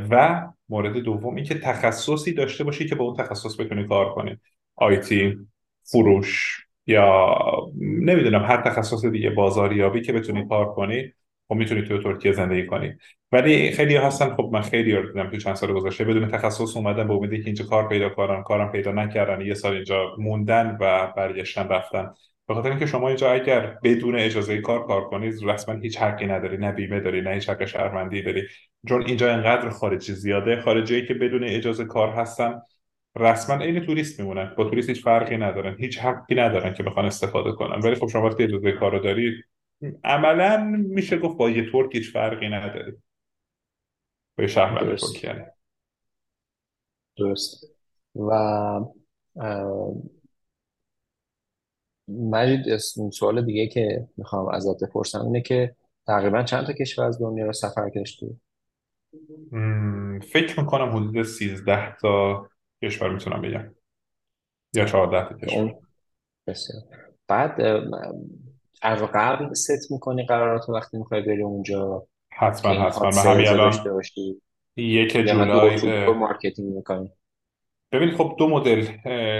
[0.09, 4.37] و مورد دوم اینکه تخصصی داشته باشی که با اون تخصص بتونی کار کنی.
[4.75, 5.37] آیتی
[5.83, 7.37] فروش یا
[7.81, 11.13] نمی‌دونم هر تخصص دیگه بازاریابی که بتونی کار کنی.
[11.47, 12.93] خب می‌تونی تو ترکیه زندگی کنی.
[13.31, 16.03] ولی خیلی هستن خب من خیلی رو دیدم تو چند سال گذشته.
[16.03, 19.41] بدون تخصص اومدن به امیدی که اینجا کار پیدا کنن کارم پیدا نکردن.
[19.41, 22.13] یه سال اینجا موندن و برگشتن رفتن.
[22.47, 26.57] به خاطر اینکه شما اینجا اگر بدون اجازه کار کار کنید رسما هیچ حقی نداری.
[26.57, 28.43] نه بیمه داری نه هیچ حق شهروندی داری.
[28.89, 32.61] چون اینجا انقدر خارجی زیاده خارجی که بدون اجازه کار هستن
[33.15, 34.53] رسما عین توریست میمونن.
[34.57, 35.75] با توریست هیچ فرقی ندارن.
[35.79, 37.79] هیچ حقی ندارن که بخوان استفاده کنن.
[37.79, 38.99] ولی خب شما وقتی اجازه کار رو
[40.03, 40.57] عملا
[40.89, 42.91] میشه گفت با یه ترک هیچ فرقی نداری
[44.37, 45.13] با یه شهروند درست.
[45.13, 45.45] ترکی یعنی.
[47.17, 47.65] درست.
[48.15, 48.31] و
[52.07, 52.77] مجید
[53.13, 55.75] سوال دیگه که می‌خوام ازت بپرسم اینه که
[56.07, 57.91] تقریبا چند تا کشور از دنیا رو سفر
[59.51, 62.49] مم، فکر می‌کنم حدود 13 تا
[62.83, 63.75] کشور می‌تونم بگم.
[64.73, 65.75] یا 14 تا کشور.
[66.47, 66.83] بسیار.
[67.27, 67.61] بعد
[68.83, 73.09] قبل ست می‌کنی قرارات وقتی می‌خوای بری اونجا حتما حتما.
[73.09, 73.73] من همین الان
[74.77, 77.11] یک جولای marketing می‌کنی؟
[77.91, 78.85] ببین خب دو مدل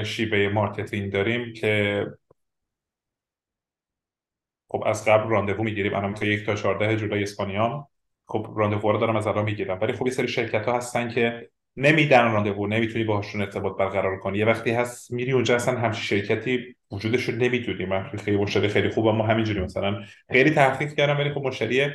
[0.04, 2.06] شیوه marketing داریم که
[4.70, 5.96] خب از قبل randevu می‌گیریم.
[5.96, 7.88] الان تا یک تا 14 جولای اسپانیام
[8.28, 9.80] خب randevu رو دارم از الان می‌گیرم.
[9.82, 14.38] ولی خب یه سری شرکت ها هستن که نمیدن randevu نمی‌تونی باهاشون ارتباط برقرار کنی.
[14.38, 17.86] یه وقتی هست میری اونجا اصلا همچین شرکتی وجودش رو نمی‌دونی.
[17.86, 21.86] من خیلی مشتری خیلی خوبم ما همینجوری مثلا خیلی تحقیق کردم ولی خب مشتری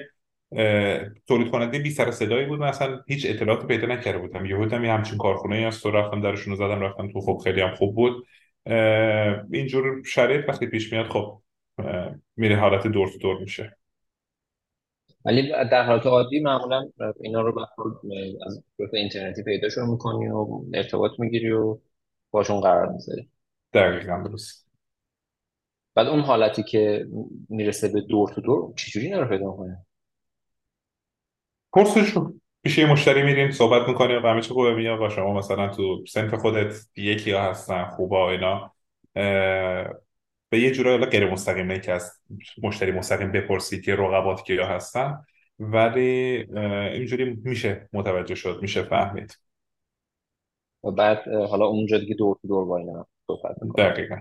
[1.28, 2.60] تولید کننده بی سر صدایی بود.
[2.60, 4.46] من اصلا هیچ اطلاعاتی پیدا نکرده بودم.
[4.46, 5.86] یهو دیدم یه همچین کارخونه ای هست.
[5.86, 8.26] و رفتم درشون رو زدم رفتم تو خب خیلی هم خوب بود.
[9.52, 11.42] اینجور شرایط وقتی پیش میاد خب
[12.36, 13.76] میره حالت دور تو دور میشه.
[15.24, 16.88] ولی در حالت عادی معمولا
[17.20, 17.66] اینا رو به
[18.44, 21.78] از اینترنتی پیداشون می‌کنی و ارتباط می‌گیری و
[22.30, 23.28] باشون قرار می‌ذاری.
[23.72, 24.68] دقیقا درست.
[25.94, 27.06] بعد اون حالتی که
[27.48, 29.76] می‌رسه به دور تو دور چجوری اینا رو پیدا کنی
[31.72, 32.40] پرسشون.
[32.62, 36.04] پیش یه مشتری میریم صحبت می‌کنیم و همه چی خوبه میگه آقا شما مثلا تو
[36.06, 38.74] سنف خودت یکی ها هستن خوبا اینا.
[40.52, 42.20] به یه جورایی حالا غیر مستقیم نه که از
[42.62, 45.24] مشتری مستقیم بپرسی که رقبات کیا هستن
[45.58, 46.00] ولی
[46.92, 49.38] اینجوری میشه متوجه شد میشه فهمید.
[50.84, 54.16] و بعد حالا اونجا دیگه دور دور با اینا صحبت دقیقا.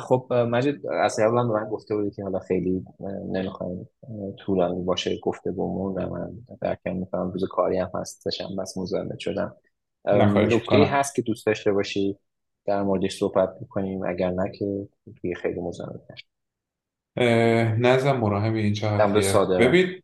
[0.00, 2.84] خب مجید از اول به من گفته بودی که حالا خیلی
[3.32, 3.88] نمی‌خوایم
[4.38, 9.56] طولانی باشه گفته بومون و من درکم می‌کنم روز کاری هم هستشم بس مزاحمت شدم.
[10.06, 12.18] نکته هست که دوست داشته باشی
[12.66, 14.88] در موردش صحبت بکنیم اگر نه که
[15.20, 16.26] توی خیلی مزاحمت نشم
[17.86, 20.02] نظرم مراهم این در مورد جهتیه صادرات ببین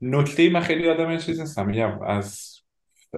[0.00, 2.55] نکته من خیلی آدم چیز هستم میگم از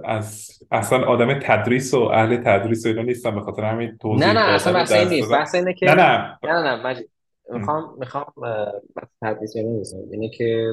[0.04, 4.32] از اصلا آدم تدریس و اهل تدریس و اینا نیستم به خاطر همین نه توضیح
[4.32, 5.30] نه اصلا دادن و بحث این نیست.
[5.30, 6.38] بحث اینه نه که نه نه.
[6.44, 7.10] نه نه مجید.
[7.50, 7.58] م.
[7.58, 8.32] می‌خوام می‌خوام
[8.96, 10.66] بحث تدریس یعنی نیست اینه که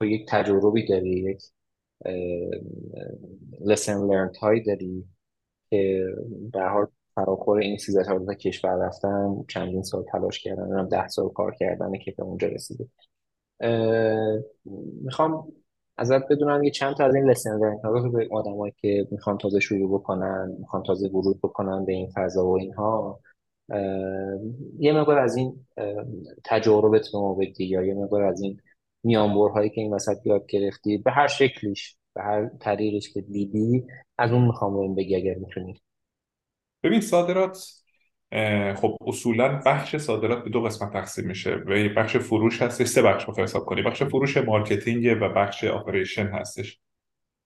[0.00, 1.42] تو یک تجربی داری یک
[3.64, 5.04] lesson learned هایی داری
[5.70, 6.06] که
[6.52, 11.28] به هر فراخور این 13 14 کشور رفتن چندین سال تلاش کردن اونم 10 سال
[11.28, 12.86] کار کردن که به اونجا رسیده.
[15.04, 15.52] می‌خوام
[16.00, 19.38] ازت بدونم یه چند تا از این lesson learned ها رو به آدمایی که می‌خوان
[19.38, 23.20] تازه شروع بکنن می‌خوان تازه ورود بکنن به این فضا و اینها.
[24.78, 25.66] یه مقدار از این
[26.44, 28.60] تجاربت به ما بدی یا یه مقدار از این
[29.04, 33.86] میانبرهایی که این وسط یاد گرفتی به هر شکلیش به هر طریقش که دیدی
[34.18, 35.82] از اون می‌خوام بگی اگر می‌تونی.
[36.82, 37.79] ببین صادرات
[38.76, 41.54] خب اصولا بخش صادرات به دو قسمت تقسیم میشه.
[41.54, 43.82] و بخش فروش هستش سه بخش بخوای حساب کنی.
[43.82, 46.78] بخش فروش marketing و بخش operation هستش.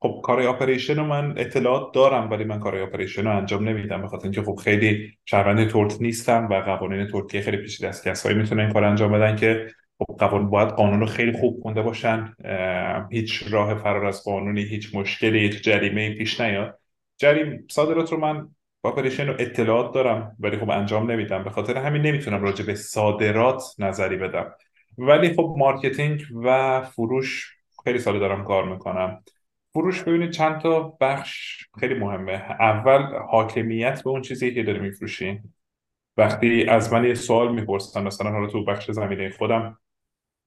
[0.00, 4.14] خب کار operation رو من اطلاعات دارم ولی من کار operation رو انجام نمیدم به
[4.22, 8.08] اینکه خب خیلی شهروند ترک نیستم و قوانین ترکیه خیلی پیچیده است.
[8.08, 9.66] کسایی می‌تونن این کار انجام بدن که
[9.98, 12.34] خب قوانین باید قانون رو خیلی خوب خونده باشن.
[13.10, 16.78] هیچ راه فرار از قانونی هیچ مشکلی هیچ جریمه پیش نیاد.
[17.18, 18.48] جریم صادرات رو من
[18.84, 21.44] operation رو اطلاعات دارم ولی خب انجام نمیدم.
[21.44, 24.52] به خاطر همین نمی‌تونم راجع به صادرات نظری بدم.
[24.98, 29.24] ولی خب marketing و فروش خیلی سال دارم کار می‌کنم.
[29.72, 32.32] فروش ببینید چند تا بخش خیلی مهمه.
[32.60, 35.40] اول حاکمیت به اون چیزی که داری میفروشی
[36.16, 39.78] وقتی از من یه سوال می‌پرسن مثلا حالا تو بخش زمینه خودم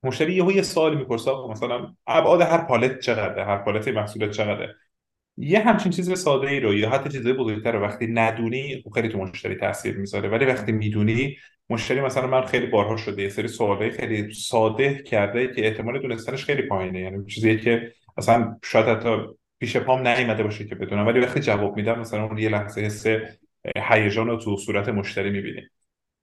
[0.04, 4.76] مشتری یهو یه سوال می‌پرسه مثلا ابعاد هر پالت چقدره؟ هر پالت محصول چقدره؟
[5.38, 9.10] یه همچین چیز ساده ای رو یا حتی چیزای بزرگتر رو وقتی ندونی خب خیلی
[9.10, 10.30] تو مشتری تاثیر می‌ذاره.
[10.30, 11.38] ولی وقتی می‌دونی
[11.70, 16.46] مشتری مثلا من خیلی بارها شده یه سری سوالای خیلی ساده کرده که احتمال دونستنش
[16.46, 17.00] خیلی پایینه.
[17.00, 19.18] یعنی چیزی که اصلا شاید حتی
[19.60, 21.08] پیش پام نیومده باشه که بدونم.
[21.08, 23.06] ولی وقتی جواب میدم مثلا اون یه لحظه حس
[23.76, 25.62] هیجان رو تو صورت مشتری می‌بینی.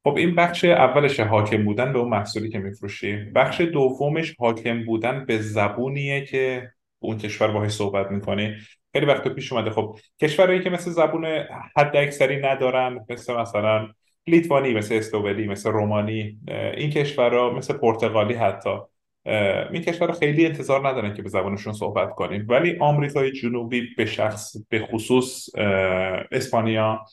[0.05, 3.16] خب این بخش اولش حاکم بودن به اون محصولی که میفروشی.
[3.16, 8.57] بخش دومش حاکم بودن به زبونیه که اون کشور باهاش صحبت می‌کنی
[8.94, 9.70] خیلی وقت پیش اومده.
[9.70, 11.26] خب کشورهایی که مثل زبون
[11.76, 13.88] حد اکثری ندارن مثل مثلا
[14.26, 16.38] لیتوانی مثل استوبلی مثل رومانی
[16.76, 18.78] این کشورها مثل پرتغالی حتی.
[19.72, 22.46] این کشورها خیلی انتظار ندارن که به زبانشون صحبت کنیم.
[22.48, 25.48] ولی آمریکای جنوبی به شخص به خصوص
[26.33, 27.04] اسپانیا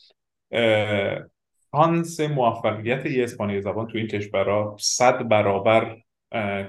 [1.72, 5.96] شانس موفقیت یه اسپانیایی زبان تو این کشورها صد برابر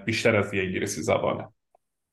[0.05, 1.47] بیشتر از یه انگلیسی زبانه.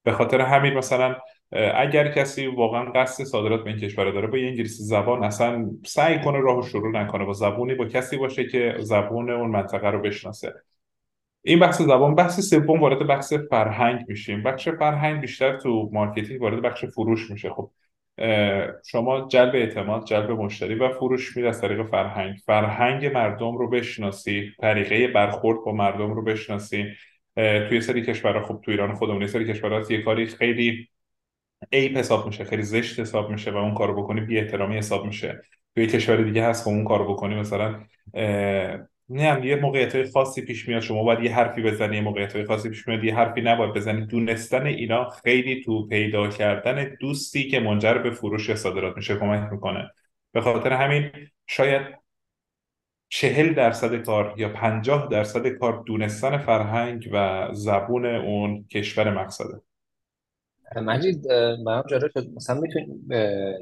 [0.05, 1.17] به خاطر همین مثلا
[1.53, 6.21] اگر کسی واقعا قصد صادرات به این کشور داره با یه انگلیسی زبان اصلا سعی
[6.21, 10.55] کنه راهو شروع نکنه با زبونی با کسی باشه که زبون اون منطقه رو بشناسه.
[11.43, 14.43] این بحث زبان بحث سوم وارد بحث فرهنگ میشیم.
[14.43, 17.51] بخش فرهنگ بیشتر تو marketing وارد بخش فروش میشه.
[17.51, 17.71] خب
[18.87, 22.37] شما جلب اعتماد جلب مشتری و فروش میره از طریق فرهنگ.
[22.47, 26.85] فرهنگ مردم رو بشناسی طریقه برخورد با مردم رو بشناسی.
[27.37, 30.89] توی سری کشورها خب تو ایران خودمون سری کشورها یه کاری خیلی
[31.73, 35.43] عیب حساب میشه خیلی زشت حساب میشه و اون کارو بکنی بی احترامی حساب میشه.
[35.75, 37.81] توی کشور دیگه هست خب اون کارو بکنی مثلا
[39.09, 40.83] نه یه موقعیت های خاصی پیش میاد.
[40.83, 43.05] شما باید یه حرفی بزنی یه موقعیت های خاصی پیش میاد.
[43.05, 44.07] یه حرفی نباید بزنی.
[44.07, 49.91] دونستن اینا خیلی تو پیدا کردن دوستی که منجر به فروش صادرات میشه کمک می‌کنه.
[50.33, 51.11] به خاطر همین
[51.47, 51.83] شاید
[53.09, 59.61] چهل درصد کار یا پنجاه درصد کار دونستن فرهنگ و زبون اون کشور مقصده.
[60.77, 61.23] مجید
[61.67, 62.29] برام جالب شد.
[62.37, 63.01] مثلا می‌تونی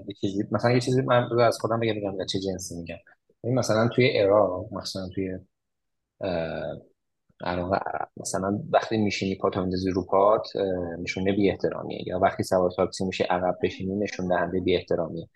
[0.09, 2.97] یه چیزی مثلا یه چیزی من از خودم بگم میگم چه جنسی میگم.
[3.44, 5.38] این مثلا توی عراق مثلا توی
[7.44, 7.83] عراق
[8.16, 10.49] مثلا وقتی میشینی پاتو میندازی رو پات
[11.03, 15.29] نشونه بی احترامیه یا وقتی سوار تاکسی میشه عقب بشینی نشون دهنده بی احترامیه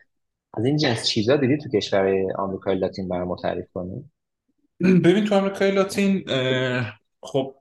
[0.54, 4.10] از این جنس چیزا دیدی تو کشور آمریکای لاتین برام تعریف کنی؟
[5.04, 6.24] ببین تو آمریکای لاتین
[7.22, 7.54] خب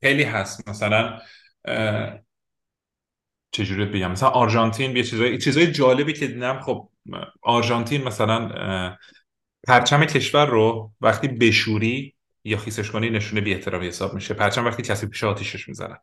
[0.00, 0.68] خیلی هست.
[0.68, 1.18] مثلا
[3.50, 6.88] چجوری بگم؟ مثلا آرژانتین یه چیزای چیزای جالبی که دیدم خب
[7.42, 8.48] آرژانتین مثلا
[9.66, 14.34] پرچم کشور رو وقتی بشوری یا خیسش کنی نشونه بی احترامی حساب میشه.
[14.34, 15.98] پرچم وقتی کسی پیش آتیشش می‌زنن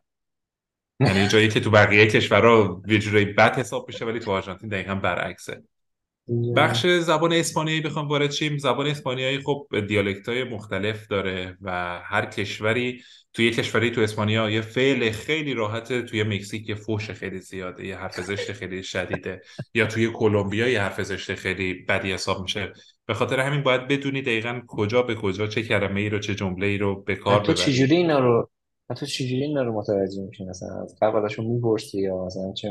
[1.00, 4.94] یعنی جایی که تو بقیه کشورها یه جورایی بد حساب میشه ولی تو آرژانتین دقیقا
[4.94, 5.62] برعکسه.
[6.56, 8.58] بخش زبان اسپانیایی بخوام وارد شیم.
[8.58, 13.02] زبان اسپانیایی خب دیالکت های مختلف داره و هر کشوری
[13.32, 17.96] توی کشوری تو اسپانیا یه فعل خیلی راحته توی مکزیک یه فوش خیلی زیاده یه
[17.96, 19.40] حرف زشت خیلی شدیده
[19.74, 22.72] یا توی کلمبیا یه حرف زشت خیلی بدی حساب میشه.
[23.06, 26.66] به خاطر همین باید بدونی دقیقا کجا به کجا چه کلمه ای رو چه جمله
[26.66, 27.72] ای رو به کار تو ببری.
[27.72, 28.50] چجوری اینا رو
[28.94, 32.68] تو چجوری اینا رو متوجه میشین مثلا؟ از قبلشون می‌پرسی یا مثلا چه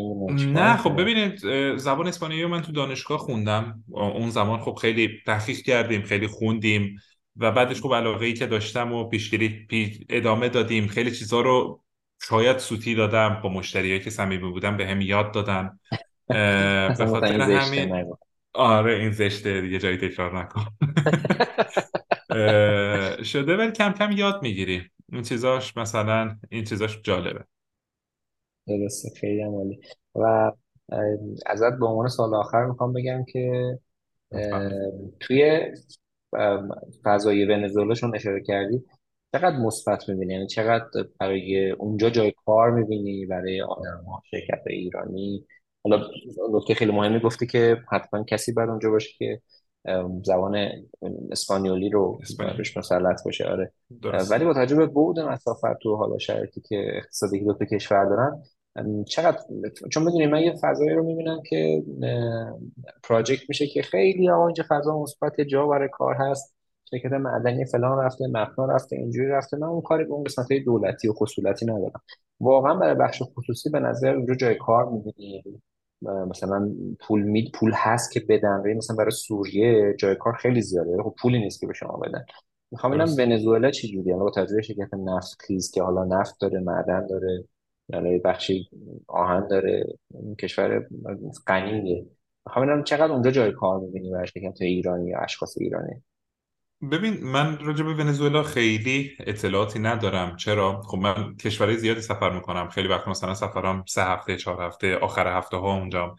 [0.48, 1.40] نه خب ببینید
[1.78, 3.84] زبان اسپانیایی رو من تو دانشگاه خوندم.
[3.92, 6.96] اون زمان خب خیلی تحقیق کردیم خیلی خوندیم
[7.36, 10.88] و بعدش خب علاقه ای که داشتم و پیشگیری پی ادامه دادیم.
[10.88, 11.82] خیلی چیزها رو
[12.22, 15.80] شاید سوتی دادم با مشتریایی که صمیمی بودم به هم یاد دادن.
[16.30, 16.30] اه،
[16.98, 18.06] به خاطر همین
[18.54, 20.66] آره این زشته یه جایی تکرار نکن.
[23.24, 27.46] شده ولی کم کم یاد می‌گیری این چیزاش مثلا این چیزاش جالبه.
[28.68, 29.80] درسته خیلی عالی.
[30.16, 30.52] و
[31.46, 33.80] ازت به عنوان سال آخر می‌خوام بگم که
[35.20, 35.62] توی
[37.04, 38.84] فضای ونزوئلا چون اشاره کردی
[39.32, 40.86] چقدر مثبت می‌بینی؟ یعنی چقدر
[41.20, 45.46] برای اونجا جای کار می‌بینی؟ برای آدم ها شرکت ایرانی؟
[45.84, 46.08] حالا
[46.52, 49.42] نکته خیلی مهمی گفتی که حتما کسی بر اونجا باشه که
[50.24, 50.70] زبان
[51.32, 52.20] اسپانیولی رو
[52.58, 53.72] روش مسلط باشه آره.
[54.02, 57.66] درست ولی با توجه به بعد مسافت و حالا شرایطی که اقتصادی که دو تا
[57.66, 58.44] کشور دارن
[59.08, 59.40] چقدر
[59.92, 61.84] چون بدونی من یه فضایی رو می‌بینم که
[63.04, 66.56] پراجکت میشه که خیلی ها اینجا فضا مثبت جا برای کار هست
[66.92, 69.58] شرکت معدنی فلان رفته مپنا رفته اینجوری رفته.
[69.58, 72.02] من اون کاری به اون قسمت های دولتی و خصولتی ندارم.
[72.40, 75.44] واقعا برای بخش خصوصی به نظر اونجا جای کار می‌بینی.
[76.02, 78.62] مثلا پول مید پول هست که بدن.
[78.66, 81.04] ولی مثلا برای سوریه جای کار خیلی زیاده.
[81.04, 82.26] خب پولی نیست که به شما بدن.
[82.72, 87.08] می‌خوام ببینم ونزوئلا چه جوریه؟ با توجه شرکت نفت خیز که حالا نفت داره معدن
[87.08, 87.44] داره
[87.90, 88.70] یعنی بخشی
[89.08, 90.88] آهن داره این کشور
[91.48, 92.06] غنیه.
[92.46, 96.04] می‌خوام ببینم چقدر اونجا جای کار می‌بینی برای شرکت ایرانی یا اشخاص ایرانی؟
[96.82, 100.36] ببین من راجع به ونزوئلا خیلی اطلاعاتی ندارم.
[100.36, 102.70] چرا؟ خب من کشورهای زیادی سفر می‌کنم.
[102.70, 106.16] خیلی وقت مثلا سفرم سه هفته چهار هفته آخر هفته ها اونجا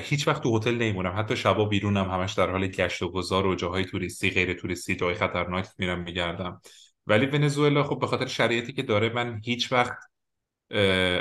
[0.00, 1.14] هیچ وقت تو هتل نمیمونم.
[1.18, 2.10] حتی شبا بیرونم.
[2.10, 6.60] همش در حال گشت و گذار و جاهای توریستی غیر توریستی جای خطرناک میرم میگردم.
[7.06, 9.98] ولی ونزوئلا خب به خاطر شرایطی که داره من هیچ وقت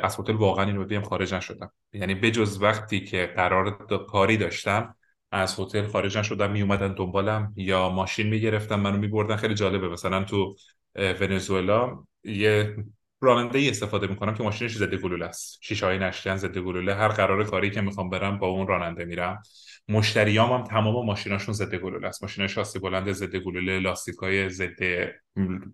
[0.04, 1.72] از هتل واقعا این بیم خارج نشدم.
[1.94, 4.96] یعنی بجز وقتی که قرار کاری داشتم
[5.32, 9.36] از هتل خارج نشدم می اومدن دنبالم یا ماشین می‌گرفتن منو میبردن.
[9.36, 9.90] خیلی جالبه.
[9.90, 10.56] مثلا تو
[10.96, 12.76] ونزوئلا یه
[13.22, 15.60] راننده ای استفاده می‌کنم که ماشینش ضد گلوله است.
[15.62, 16.96] شیشه های نشتن ضد گلوله.
[16.96, 19.42] هر قرار کاری که می‌خوام برم با اون راننده میرم.
[19.90, 22.24] مشتریام هم تمام ماشیناشون ضد گلوله است.
[22.24, 25.10] ماشین شاسی بلند ضد گلوله لاستیک های ضد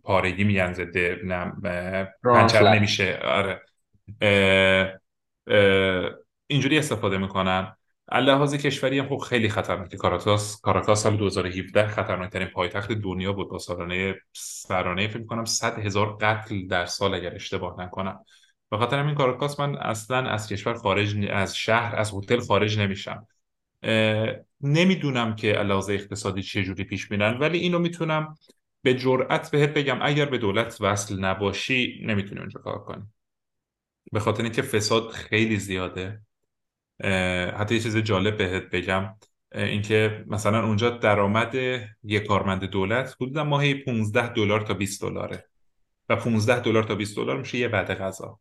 [0.04, 0.98] پارگی میگن ضد
[2.24, 3.20] پنچر نمیشه.
[3.24, 3.62] آره.
[4.22, 4.92] اه،
[5.48, 6.10] اه،
[6.48, 7.76] اینجوری استفاده می‌کنن.
[8.12, 13.50] لحاظ کشوری هم خب خیلی خطرناکه کاراکاس کاراکاس سال 2017 خطرناکترین پایتخت دنیا بود.
[13.50, 18.20] با سرانه سرانه فکر کنم 100 هزار قتل در سال اگر اشتباه نکنم.
[18.70, 23.28] به خاطر همین کاراکاس من اصلا از کشور خارج از شهر از هتل خارج نمیشم.
[24.62, 28.38] نمی‌دونم که لحاظ اقتصادی چه جوری پیش میرن ولی اینو می‌تونم
[28.82, 30.00] به جرئت بهت بگم.
[30.02, 33.04] اگر به دولت وصل نباشی نمی‌تونی اونجا کار کنی.
[34.12, 36.22] به خاطر اینکه فساد خیلی زیاده.
[37.58, 39.16] حتی یه چیز جالب بهت بگم.
[39.56, 41.56] اینکه مثلا اونجا درآمد
[42.04, 45.50] یک کارمند دولت حدودا ماهی 15 دلار تا 20 دلاره.
[46.10, 48.40] و 15 دلار تا 20 دلار میشه یه وعده غذا.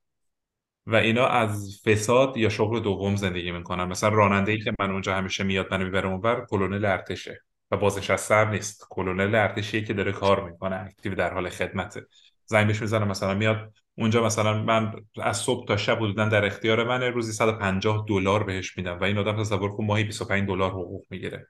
[0.87, 3.85] و اینا از فساد یا شغل دوم زندگی می‌کنن.
[3.85, 7.43] مثلا راننده ای که من اونجا همیشه میاد منو می‌بره اونور کلونل ارتشه.
[7.71, 8.87] و بازنشسته هم نیست.
[8.91, 12.07] کلونل ارتشی که داره کار می‌کنه اکتیو در حال خدمته.
[12.47, 16.85] زنگ بهش می‌زنم مثلا میاد اونجا مثلا من از صبح تا شب حدودا در اختیار
[16.85, 21.05] منه روزی 150 دلار بهش میدم و این آدم تصور کن ماهی 25 دلار حقوق
[21.11, 21.49] می‌گیره.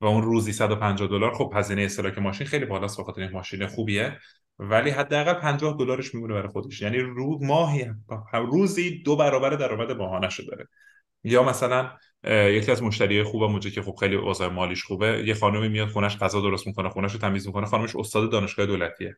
[0.00, 3.66] و اون روزی 150 دلار خب هزینه استهلاک ماشین خیلی بالاست به خاطر این ماشین
[3.66, 4.18] خوبیه
[4.58, 6.82] ولی حداقل 50 دلارش میمونه برای خودش.
[6.82, 7.86] یعنی رو ماهی
[8.32, 10.68] روزی دو برابر درآمد ماهانه‌شو داره.
[11.24, 11.90] یا مثلا
[12.24, 16.18] یکی از مشتری خوبم اونجا که خب خیلی اوضاع مالیش خوبه یه خانمی میاد خونش
[16.18, 19.16] غذا درست می‌کنه خونش رو تمیز می‌کنه خانمش استاد دانشگاه دولتیه.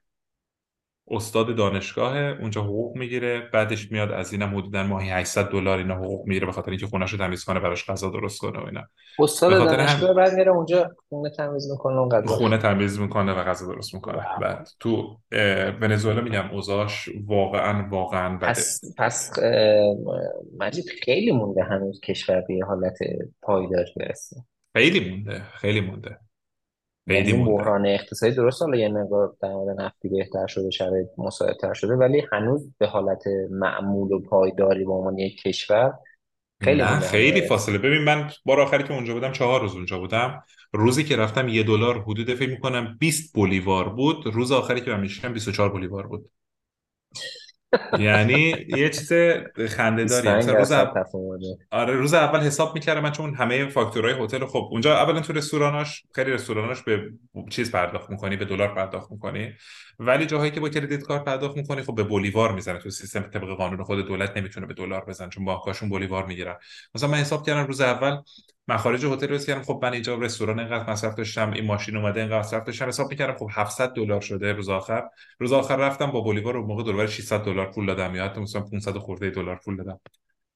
[1.11, 6.27] استاد دانشگاه اونجا حقوق می‌گیره بعدش میاد از اینم حدودا ماهی 800 دلار اینا حقوق
[6.27, 8.83] می‌گیره به خاطر اینکه خونش رو تمیز کنه براش غذا درست کنه و اینا.
[9.19, 13.73] استاد دانشگاه هم بعد میره اونجا خونه تمیز می‌کنه غذا خونه تمیز می‌کنه و غذا
[13.73, 14.17] درست می‌کنه.
[14.17, 14.41] واو.
[14.41, 15.19] بعد تو
[15.81, 18.47] ونزوئلا میگم اوضاعش واقعا واقعا بده.
[18.47, 19.39] پس پس
[20.59, 22.99] مجید خیلی مونده هنوز کشور به حالت
[23.43, 24.37] پایدار برسه
[24.77, 26.19] خیلی مونده خیلی مونده.
[27.09, 31.09] خیلی این مونده بحران اقتصادی درست حالا یه مقدار در مورد نفتی بهتر شده شرایط
[31.19, 35.93] مساعدتر شده ولی هنوز به حالت معمول و پایداری به عنوان یک کشور
[36.63, 37.79] خیلی نه خیلی هنوز فاصله.
[37.79, 40.43] ببین من بار آخری که اونجا بودم چهار روز اونجا بودم.
[40.73, 44.27] روزی که رفتم یه دلار حدود فکر می‌کنم 20 بولیوار بود.
[44.27, 46.31] روز آخری که من میشم 24 بولیوار بود.
[47.99, 49.12] یعنی یه چیز
[49.68, 54.25] خنده داریه 25 مثلا روز تفاوته آره روز اول حساب می‌کردم من چون همه فاکتورهای
[54.25, 57.11] هتل خب اونجا اولا تو رستوراناش خیلی رستوراناش به
[57.51, 59.53] چیز پرداخت می‌کنی به دلار پرداخت می‌کنی.
[59.99, 62.79] ولی جاهایی که با کردیت کارت پرداخت می‌کنی خب به بولیوار می‌زنه.
[62.79, 66.57] تو سیستم طبق قانون خود دولت نمی‌تونه به دلار بزنه چون بانکاشون بولیوار می‌گیرن.
[66.95, 68.16] مثلا من حساب کردم روز اول
[68.69, 72.39] مخارج هتل رو کردم خب من اینجا رستوران اینقدر مصرف داشتم این ماشین اومده اینقدر
[72.39, 72.89] مصرف داشتم.
[72.89, 75.03] حساب می‌کردم خب 700 دلار شده روز آخر.
[75.39, 78.99] روز آخر رفتم با بولیوار موقع دلار 600 دلار پول دادم یا حتی مثلا 500
[78.99, 80.01] خورده دلار پول دادم.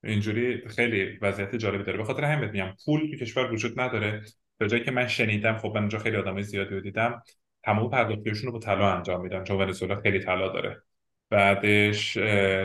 [0.04, 1.98] اینجوری خیلی وضعیت جالبی داره.
[1.98, 4.22] به خاطر همین میگم پول تو کشور وجود نداره.
[4.60, 7.22] تا جایی که من شنیدم خب من اونجا خیلی آدمای زیادی رو دیدم.
[7.62, 10.82] تمام پرداختیشون رو با طلا انجام میدن چون ونزوئلا خیلی طلا داره.
[11.30, 12.16] بعدش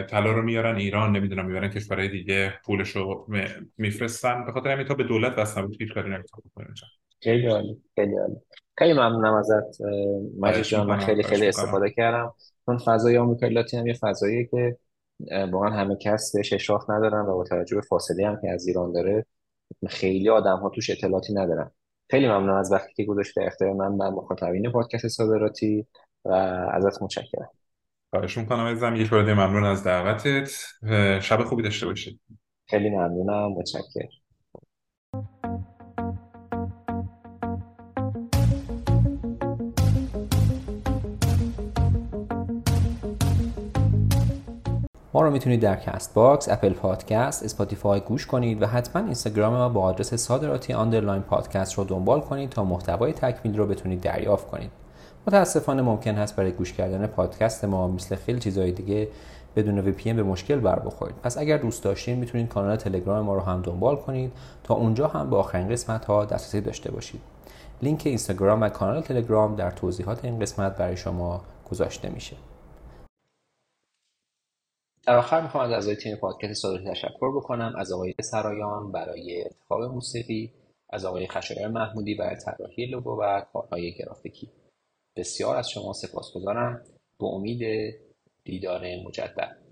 [0.10, 3.28] طلا رو میارن ایران نمی‌دونم میارن کشورهای دیگه پولش رو
[3.78, 4.46] میفرستن.
[4.46, 6.68] به خاطر همین تا به دولت وصل نبود هیچ کاری نمی‌تونه بکنه.
[7.22, 8.36] خیلی عالی خیلی عالی.
[8.78, 9.82] خیلی ممنونم ازت
[10.40, 12.34] مجید جان من خیلی خیلی استفاده کردم.
[12.66, 14.78] چون فضای آمریکای لاتین هم یه فضاییه که
[15.52, 18.92] واقعا همه کس بهش اشراف ندارن و با توجه به فاصله هم که از ایران
[18.92, 19.26] داره
[19.88, 21.72] خیلی آدم ها توش اطلاعاتی ندارن.
[22.12, 25.88] خیلی ممنون از وقتی که گذاشته اختیار من و مخاطبین پادکست صادراتی
[26.26, 26.32] و
[26.72, 27.50] ازت متشکرم.
[28.14, 30.50] خواهش می‌کنم ازم یک بار ممنون از دعوتت.
[31.22, 32.20] شب خوبی داشته باشید.
[32.70, 33.52] خیلی ممنونم.
[33.52, 34.10] متشکرم.
[45.14, 49.82] ما رو می‌تونید در Castbox، Apple Podcast، Spotify گوش کنید و حتما اینستاگرام ما با
[49.82, 54.83] آدرس صادراتی underline پادکست رو دنبال کنید تا محتوای تکمیل رو بتونید دریافت کنید.
[55.28, 59.08] متاسفانه ممکن هست برای گوش کردن پادکست ما مثل خیلی چیزهای دیگه
[59.56, 61.16] بدون VPN به مشکل بر بخورید.
[61.24, 64.32] پس اگر دوست داشتین می‌تونید کانال تلگرام ما رو هم دنبال کنید
[64.64, 67.22] تا اونجا هم به آخرین قسمت ها دسترسی داشته باشید.
[67.82, 72.36] لینک اینستاگرام و کانال تلگرام در توضیحات این قسمت برای شما گذاشته میشه.
[75.08, 79.82] در آخر می‌خوام از اعضای تیم پادکست صادراتی تشکر بکنم از آقای سرایان برای انتخاب
[79.82, 80.54] موسیقی
[80.90, 84.50] از آقای خشایار محمودی برای طراحی لوگو و کارهای گرافیکی
[85.16, 86.82] بسیار از شما سپاسگزارم.
[87.20, 87.94] به امید
[88.44, 89.63] دیدار مجدد.